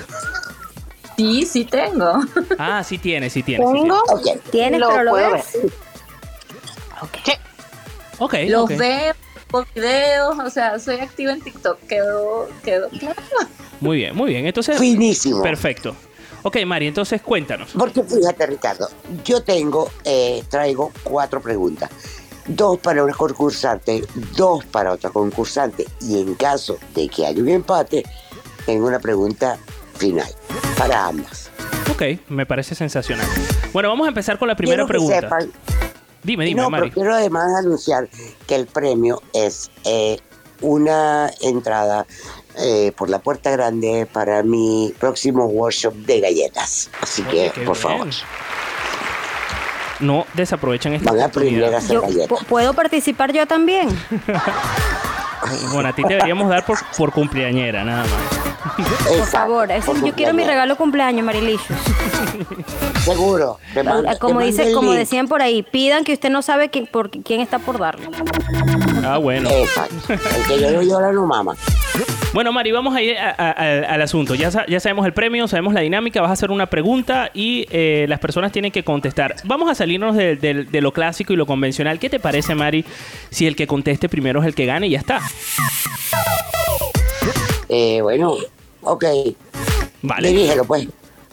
[1.17, 2.21] Sí, sí tengo.
[2.59, 3.65] Ah, sí tiene, sí tiene.
[3.67, 4.03] sí Tengo.
[4.23, 4.41] tiene.
[4.51, 5.59] Tienes, Lo pero lo ves.
[7.01, 7.19] Ok.
[8.49, 8.71] Los ok.
[8.77, 9.15] veo,
[9.75, 11.79] videos, o sea, soy activa en TikTok.
[11.89, 13.21] Quedó, quedó claro.
[13.81, 14.47] Muy bien, muy bien.
[14.47, 14.79] Entonces.
[14.79, 15.43] Finísimo.
[15.43, 15.95] Perfecto.
[16.43, 17.71] Ok, Mari, entonces cuéntanos.
[17.77, 18.89] Porque fíjate, Ricardo,
[19.25, 21.91] yo tengo, eh, traigo cuatro preguntas.
[22.47, 24.05] Dos para una concursante,
[24.37, 25.85] dos para otra concursante.
[26.01, 28.05] Y en caso de que haya un empate,
[28.65, 29.59] tengo una pregunta
[29.97, 30.29] final
[30.79, 31.51] para ambas.
[31.91, 33.27] Ok, me parece sensacional.
[33.73, 35.29] Bueno, vamos a empezar con la primera Quiero que pregunta.
[35.29, 35.51] sepan-
[36.27, 36.91] Dime, dime, no, Mari.
[36.91, 38.09] pero quiero además anunciar
[38.49, 40.19] que el premio es eh,
[40.61, 42.05] una entrada
[42.59, 46.91] eh, por la puerta grande para mi próximo workshop de galletas.
[47.01, 47.77] Así Oye, que, por bien.
[47.77, 48.09] favor,
[50.01, 51.75] No desaprovechen esta van a aprender a oportunidad.
[51.79, 52.29] hacer Yo, galletas.
[52.41, 53.89] ¿pu- ¿Puedo participar yo también?
[55.73, 58.46] Bueno, a ti te deberíamos dar por, por cumpleañera, nada más.
[59.09, 59.69] Por favor,
[60.05, 61.79] yo quiero mi regalo cumpleaños, Marilicious.
[63.05, 63.59] Seguro.
[63.73, 63.83] te
[64.19, 64.99] Como dice, como link.
[64.99, 68.11] decían por ahí, pidan que usted no sabe quién, por, quién está por darlo.
[69.05, 69.49] Ah, bueno.
[69.49, 69.95] Exacto.
[70.13, 71.55] El que yo llora no mama.
[72.35, 74.35] Bueno, Mari, vamos a ir a- a- al- al asunto.
[74.35, 76.21] Ya, ya sabemos el premio, sabemos la dinámica.
[76.21, 79.37] Vas a hacer una pregunta y eh, las personas tienen que contestar.
[79.45, 81.99] Vamos a salirnos de, de- de lo clásico y lo convencional.
[81.99, 82.85] ¿Qué te parece, Mari,
[83.31, 85.21] si el que conteste primero es el que gane y ya está?
[87.69, 88.37] Eh, bueno,
[88.87, 89.05] ok.
[90.03, 90.29] Vale.
[90.29, 90.89] Dirígelo, pues.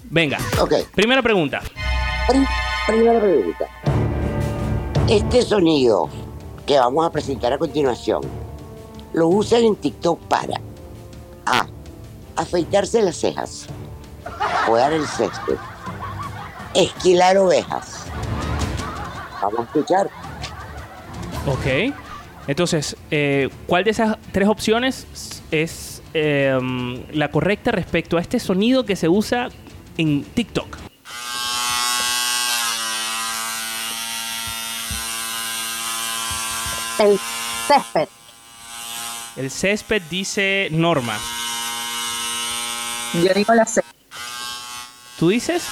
[0.09, 0.37] Venga.
[0.61, 0.73] Ok.
[0.95, 1.61] Primera pregunta.
[2.27, 2.45] Pri-
[2.87, 3.65] Primera pregunta.
[5.09, 6.09] Este sonido
[6.65, 8.21] que vamos a presentar a continuación,
[9.13, 10.59] lo usan en TikTok para
[11.45, 11.65] A.
[12.35, 13.67] Afeitarse las cejas.
[14.65, 15.55] Podar el césped.
[16.73, 18.05] Esquilar ovejas.
[19.41, 20.09] Vamos a escuchar.
[21.45, 21.93] Ok.
[22.47, 25.05] Entonces, eh, ¿cuál de esas tres opciones
[25.51, 26.59] es eh,
[27.11, 29.49] la correcta respecto a este sonido que se usa
[29.97, 30.77] en TikTok?
[36.99, 37.19] El
[37.67, 38.07] césped.
[39.35, 41.17] El césped dice Norma.
[43.13, 43.87] Yo digo la ceja.
[45.19, 45.63] ¿Tú dices?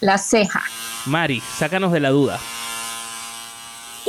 [0.00, 0.62] La ceja.
[1.06, 2.38] Mari, sácanos de la duda.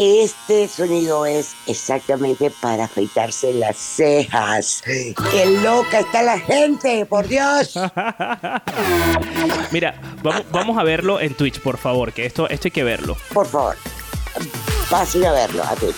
[0.03, 4.81] Este sonido es exactamente para afeitarse las cejas.
[4.83, 7.05] ¡Qué loca está la gente!
[7.05, 7.75] ¡Por Dios!
[9.71, 13.15] Mira, vamos, vamos a verlo en Twitch, por favor, que esto, esto hay que verlo.
[13.31, 13.77] Por favor,
[14.89, 15.95] pasen a verlo a Twitch.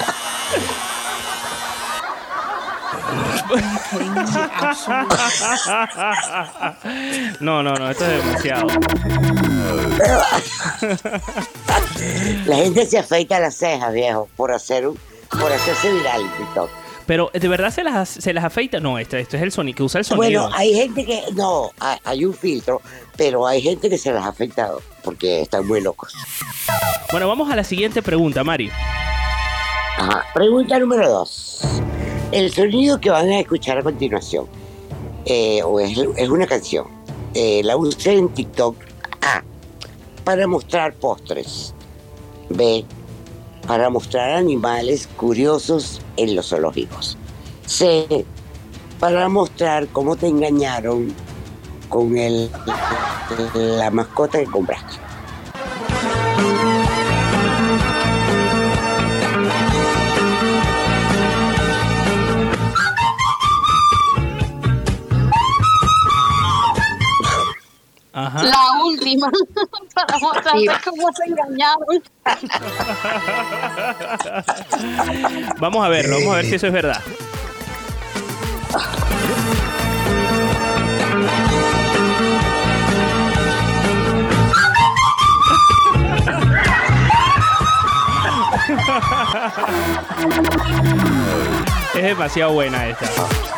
[7.40, 8.66] No, no, no, esto es demasiado.
[12.46, 14.98] La gente se afeita las cejas, viejo, por hacer un,
[15.30, 16.70] por hacerse viral TikTok.
[17.06, 18.80] Pero, ¿de verdad se las, se las afeita?
[18.80, 20.42] No, este, este es el sonido, que usa el sonido.
[20.42, 22.82] Bueno, hay gente que no, hay, hay un filtro,
[23.16, 26.12] pero hay gente que se las ha afeitado porque están muy locos.
[27.12, 28.70] Bueno, vamos a la siguiente pregunta, Mari.
[29.98, 30.24] Ajá.
[30.34, 31.62] Pregunta número dos.
[32.36, 34.44] El sonido que van a escuchar a continuación
[35.24, 35.96] eh, o es,
[36.28, 36.86] una canción.
[37.32, 38.76] Eh, la usé en TikTok
[39.22, 39.42] A.
[40.22, 41.72] Para mostrar postres.
[42.50, 42.84] B.
[43.66, 47.16] Para mostrar animales curiosos en los zoológicos.
[47.64, 48.26] C.
[49.00, 51.14] Para mostrar cómo te engañaron
[51.88, 52.50] con el,
[53.54, 54.98] la mascota que compraste.
[68.16, 68.42] Ajá.
[68.44, 69.30] La última.
[69.94, 72.02] para mostrarte cómo se engañaron.
[75.60, 77.02] Vamos a verlo, vamos a ver si eso es verdad.
[91.96, 93.06] Es demasiado buena esta.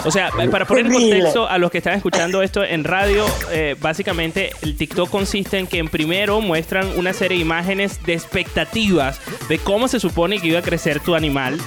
[0.05, 3.75] O sea, para poner en contexto a los que están escuchando esto en radio, eh,
[3.81, 9.21] básicamente el TikTok consiste en que en primero muestran una serie de imágenes de expectativas
[9.49, 11.59] de cómo se supone que iba a crecer tu animal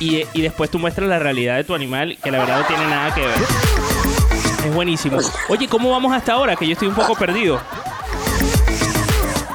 [0.00, 2.86] y, y después tú muestras la realidad de tu animal que la verdad no tiene
[2.86, 3.38] nada que ver.
[4.66, 5.18] Es buenísimo.
[5.48, 6.56] Oye, ¿cómo vamos hasta ahora?
[6.56, 7.60] Que yo estoy un poco perdido.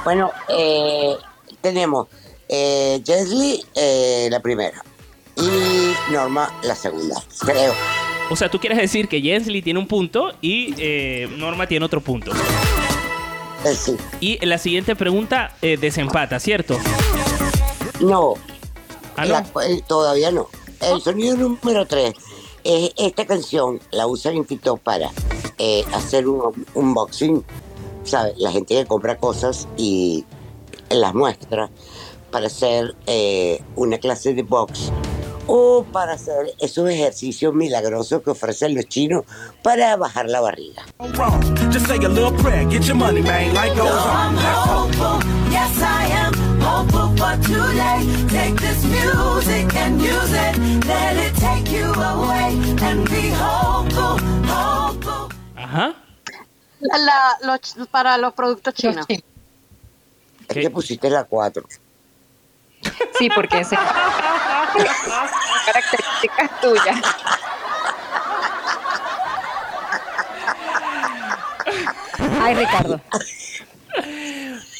[0.03, 1.15] Bueno, eh,
[1.61, 2.07] tenemos
[2.47, 3.01] eh,
[3.75, 4.83] eh, la primera
[6.11, 7.73] Norma la segunda, creo.
[8.29, 12.01] O sea, tú quieres decir que Jensly tiene un punto y eh, Norma tiene otro
[12.01, 12.31] punto.
[13.75, 13.95] sí.
[14.19, 16.77] Y la siguiente pregunta eh, desempata, ¿cierto?
[17.99, 18.33] No.
[19.15, 20.47] Ah, La- eh, todavía no.
[20.81, 22.13] El sonido número 3
[22.63, 25.09] es esta canción, la usan en TikTok para
[25.57, 27.43] eh, hacer un unboxing.
[28.03, 28.35] ¿Sabes?
[28.37, 30.23] La gente que compra cosas y
[30.89, 31.69] las muestra
[32.31, 34.91] para hacer eh, una clase de box
[35.47, 39.23] o para hacer esos ejercicios milagrosos que ofrecen los chinos
[39.63, 40.83] para bajar la barriga.
[41.71, 43.53] Just say a little prayer, get your money, man.
[43.53, 44.35] Life goes on.
[44.35, 45.19] That's all.
[45.51, 48.27] Yes, I am hopeful for today.
[48.29, 50.57] Take this music and use it.
[50.85, 55.29] Let it take you away and be hopeful, hopeful.
[55.55, 55.95] Ajá.
[56.79, 59.05] La- los- para los productos chinos.
[59.09, 59.21] Es
[60.47, 61.63] que pusiste la 4.
[63.17, 63.77] Sí, porque ese
[65.65, 67.01] características tuyas.
[72.41, 73.01] Ay, Ricardo.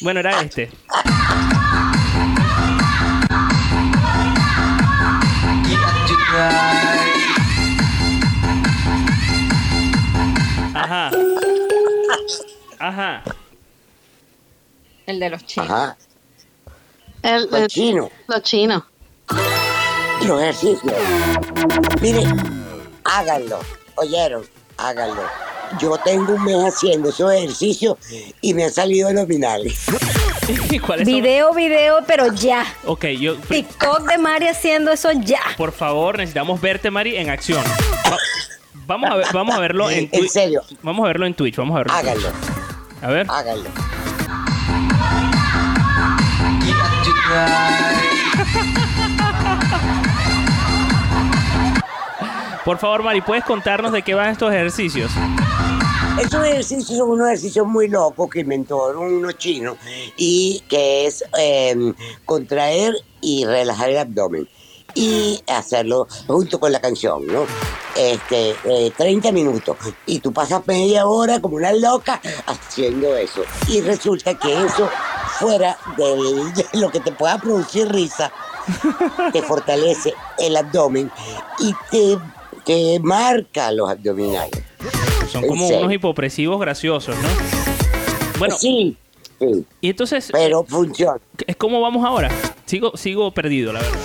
[0.00, 0.70] Bueno, era este.
[10.74, 11.10] Ajá.
[12.78, 13.22] Ajá.
[15.06, 15.70] El de los chinos.
[15.70, 15.96] Ajá.
[17.28, 18.08] El, Los chinos.
[18.26, 18.82] Los chinos.
[20.26, 20.94] Los ejercicios.
[22.00, 22.24] Mire,
[23.04, 23.60] háganlo.
[23.96, 24.44] ¿Oyeron?
[24.78, 25.22] Háganlo.
[25.78, 27.98] Yo tengo un mes haciendo esos ejercicios
[28.40, 29.08] y me han salido.
[30.86, 31.04] ¿Cuáles son?
[31.04, 32.64] Video, video, pero ya.
[32.86, 33.36] Ok, yo.
[33.36, 35.42] TikTok de Mari haciendo eso ya.
[35.58, 37.62] Por favor, necesitamos verte, Mari, en acción.
[38.10, 38.16] Va-
[38.86, 40.22] vamos, a ver- vamos a verlo en Twitch.
[40.22, 40.62] En serio.
[40.82, 41.56] Vamos a verlo en Twitch.
[41.56, 41.92] Vamos a verlo.
[41.92, 42.28] Háganlo.
[43.02, 43.26] A ver.
[43.28, 43.68] Háganlo.
[52.68, 55.10] Por favor, Mari, ¿puedes contarnos de qué van estos ejercicios?
[56.20, 59.78] Esos ejercicios son unos ejercicios muy locos que inventaron unos chinos
[60.18, 61.94] y que es eh,
[62.26, 64.46] contraer y relajar el abdomen
[64.94, 67.46] y hacerlo junto con la canción, ¿no?
[67.96, 73.80] Este, eh, 30 minutos y tú pasas media hora como una loca haciendo eso y
[73.80, 74.90] resulta que eso
[75.38, 78.30] fuera de lo que te pueda producir risa
[79.32, 81.10] te fortalece el abdomen
[81.58, 82.18] y te,
[82.68, 84.62] te marca los abdominales.
[85.32, 87.28] Son como unos hipopresivos graciosos, ¿no?
[88.38, 88.58] Bueno.
[88.58, 88.94] Sí.
[89.80, 90.28] Y entonces.
[90.30, 91.18] Pero funciona.
[91.46, 92.30] ¿Es cómo vamos ahora?
[92.66, 93.98] Sigo, sigo perdido, la verdad.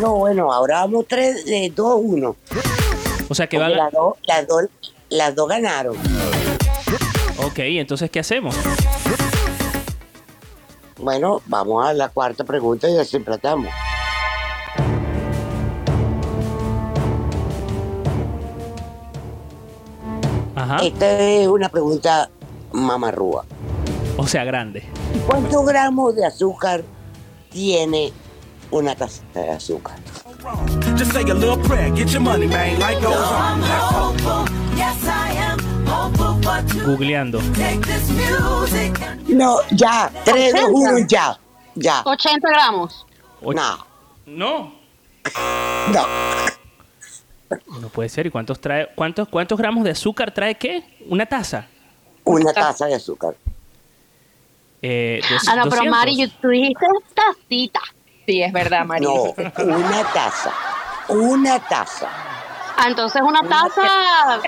[0.00, 2.36] No, bueno, ahora vamos 3, 2, 1.
[3.28, 3.76] O sea que van.
[3.76, 4.68] las dos,
[5.08, 5.96] las dos ganaron.
[7.44, 8.56] Ok, entonces, ¿qué hacemos?
[10.98, 13.70] Bueno, vamos a la cuarta pregunta y desemplatamos.
[20.60, 20.76] Ajá.
[20.82, 22.28] Esta es una pregunta
[22.72, 23.44] mamarrúa.
[24.18, 24.84] O sea, grande.
[25.26, 26.82] ¿Cuántos gramos de azúcar
[27.50, 28.12] tiene
[28.70, 29.96] una taza de azúcar?
[30.98, 32.78] Just say a little prayer, get your money, man.
[32.78, 33.60] Life goes on.
[34.76, 36.84] Yes, I am hopeful today.
[36.84, 37.40] Googleando.
[37.54, 40.10] Take this music and No, ya.
[40.24, 41.36] 3, 2, 1, ya.
[41.74, 42.02] Ya.
[42.04, 43.06] 80 gramos.
[43.42, 43.86] No.
[44.26, 44.72] No.
[45.92, 46.06] No.
[47.80, 48.26] No puede ser.
[48.26, 48.88] ¿Y cuántos trae?
[48.94, 50.82] ¿Cuántos, cuántos gramos de azúcar trae qué?
[51.08, 51.66] ¿Una taza?
[52.24, 53.34] Una taza de azúcar.
[54.82, 55.90] Eh, dos- Ah, no, pero 200.
[55.90, 57.80] Mari, tú dijiste tacita.
[58.26, 59.08] Sí, es verdad, María.
[59.08, 59.22] No,
[59.66, 60.52] una taza.
[61.08, 62.08] Una taza.
[62.76, 64.40] Ah, entonces una taza.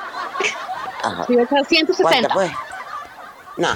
[1.04, 1.24] Ajá.
[1.26, 2.28] sí, es 160.
[2.28, 2.52] ¿Cuánta, pues?
[3.56, 3.68] No.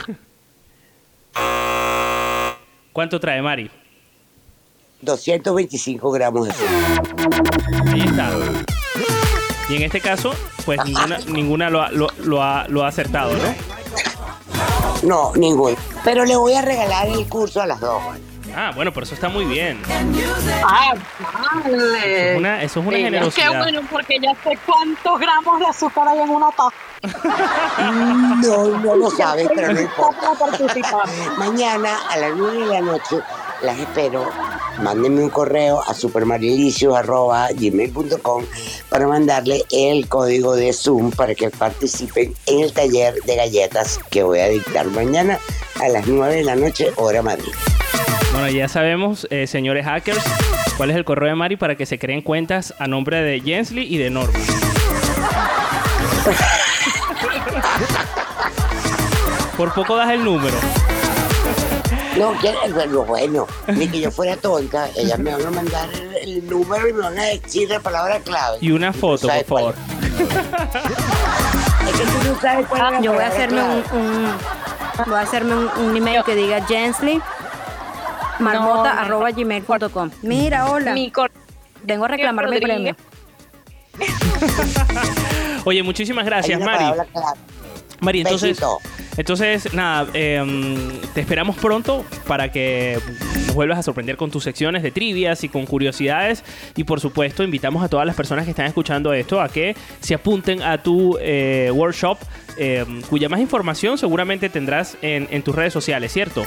[2.92, 3.70] ¿Cuánto trae, Mari?
[5.02, 7.92] 225 gramos de azúcar.
[7.92, 8.30] Ahí está.
[9.68, 10.32] Y en este caso,
[10.64, 13.54] pues ninguna, ninguna lo, ha, lo, lo ha, lo ha acertado, ¿no?
[15.02, 15.76] No, ninguno.
[16.04, 18.00] Pero le voy a regalar el curso a las dos.
[18.58, 19.82] Ah, bueno, pero eso está muy bien.
[20.64, 20.94] Ah,
[21.64, 21.76] vale.
[21.76, 23.58] Eso es una, eso es una Qué generosidad.
[23.58, 26.72] bueno, porque ya sé cuántos gramos de azúcar hay en una taza.
[28.42, 30.32] No, no lo sabes, pero no importa.
[30.38, 31.06] Participar.
[31.38, 33.16] Mañana a las 9 de la noche
[33.62, 34.30] las espero.
[34.82, 38.44] Mándenme un correo a supermarilicious.gmail.com
[38.88, 44.22] para mandarle el código de Zoom para que participen en el taller de galletas que
[44.22, 45.38] voy a dictar mañana
[45.80, 47.52] a las 9 de la noche, hora Madrid.
[48.32, 50.22] Bueno, ya sabemos, eh, señores hackers,
[50.76, 53.82] cuál es el correo de Mari para que se creen cuentas a nombre de Jensly
[53.82, 54.38] y de Norma.
[59.56, 60.54] Por poco das el número.
[62.18, 66.16] No, que, bueno, bueno, ni que yo fuera tonta, ellas me van a mandar el,
[66.16, 68.58] el número y me van a decir la palabra clave.
[68.60, 69.74] Y una foto, por favor.
[71.86, 73.98] Es que tú no sabes cuál es Yo voy a hacerme un, clave.
[73.98, 74.34] un-
[75.06, 77.20] voy a hacerme un, un email que diga Jensley
[78.40, 80.10] marmota arroba gmail.com.
[80.22, 80.92] Mira, hola.
[80.92, 81.30] Mi cor-
[81.84, 82.96] Vengo a reclamar mi premio.
[85.64, 86.78] Oye, muchísimas gracias, Mari.
[86.84, 87.06] palabra.
[88.00, 88.78] Mari, entonces, Besito.
[89.16, 90.44] entonces nada, eh,
[91.14, 92.98] te esperamos pronto para que
[93.46, 96.44] nos vuelvas a sorprender con tus secciones de trivias y con curiosidades.
[96.76, 100.14] Y por supuesto, invitamos a todas las personas que están escuchando esto a que se
[100.14, 102.18] apunten a tu eh, workshop,
[102.58, 106.44] eh, cuya más información seguramente tendrás en, en tus redes sociales, ¿cierto?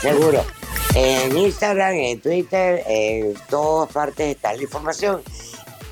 [0.00, 0.44] Seguro.
[0.94, 5.22] En Instagram, en Twitter, en todas partes está la información.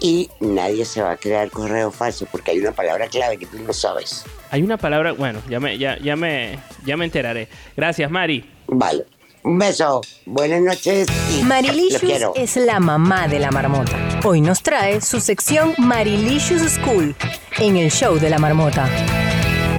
[0.01, 3.59] Y nadie se va a crear correo falso porque hay una palabra clave que tú
[3.59, 4.25] no sabes.
[4.51, 7.49] Hay una palabra, bueno, ya me, ya, ya me, ya me enteraré.
[7.77, 8.49] Gracias, Mari.
[8.69, 9.07] Vale.
[9.43, 10.01] Un beso.
[10.27, 11.09] Buenas noches.
[11.45, 14.21] Marilicious es la mamá de la marmota.
[14.25, 17.15] Hoy nos trae su sección Marilicious School
[17.59, 18.89] en el show de la marmota.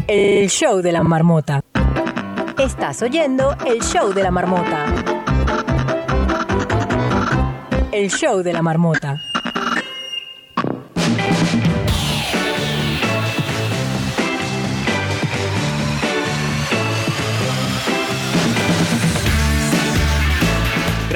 [0.07, 1.61] El show de la marmota.
[2.57, 4.85] Estás oyendo el show de la marmota.
[7.91, 9.21] El show de la marmota.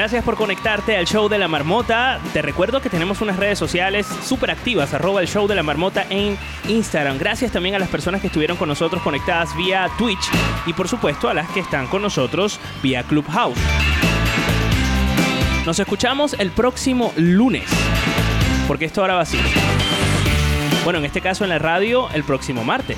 [0.03, 2.19] Gracias por conectarte al show de la marmota.
[2.33, 6.05] Te recuerdo que tenemos unas redes sociales súper activas, arroba el show de la marmota
[6.09, 6.37] en
[6.67, 7.17] Instagram.
[7.17, 10.29] Gracias también a las personas que estuvieron con nosotros conectadas vía Twitch
[10.65, 13.57] y por supuesto a las que están con nosotros vía Clubhouse.
[15.65, 17.69] Nos escuchamos el próximo lunes,
[18.67, 19.39] porque esto ahora va así.
[20.83, 22.97] Bueno, en este caso en la radio el próximo martes.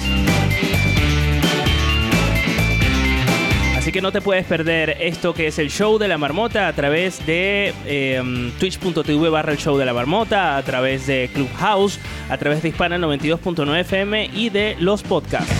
[3.85, 6.73] Así que no te puedes perder esto que es el show de la marmota a
[6.73, 12.35] través de eh, twitch.tv barra el show de la marmota, a través de Clubhouse, a
[12.39, 15.53] través de Hispana 92.9 FM y de los podcasts.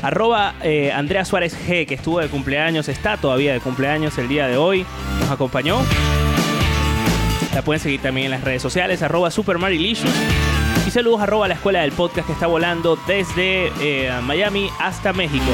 [0.00, 4.46] Arroba eh, Andrea Suárez G, que estuvo de cumpleaños, está todavía de cumpleaños el día
[4.46, 4.86] de hoy,
[5.20, 5.82] nos acompañó.
[7.54, 10.14] La pueden seguir también en las redes sociales, arroba supermarilicious.
[10.86, 15.52] Y saludos arroba la escuela del podcast que está volando desde eh, Miami hasta México.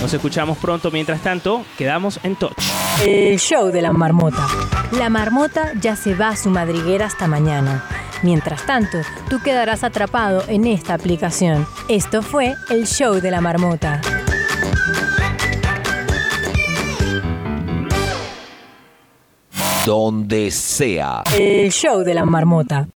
[0.00, 2.56] Nos escuchamos pronto, mientras tanto, quedamos en touch.
[3.04, 4.46] El show de la marmota.
[4.92, 7.84] La marmota ya se va a su madriguera hasta mañana.
[8.22, 8.98] Mientras tanto,
[9.28, 11.66] tú quedarás atrapado en esta aplicación.
[11.88, 14.00] Esto fue el show de la marmota.
[19.84, 21.22] Donde sea.
[21.38, 22.88] El show de la marmota.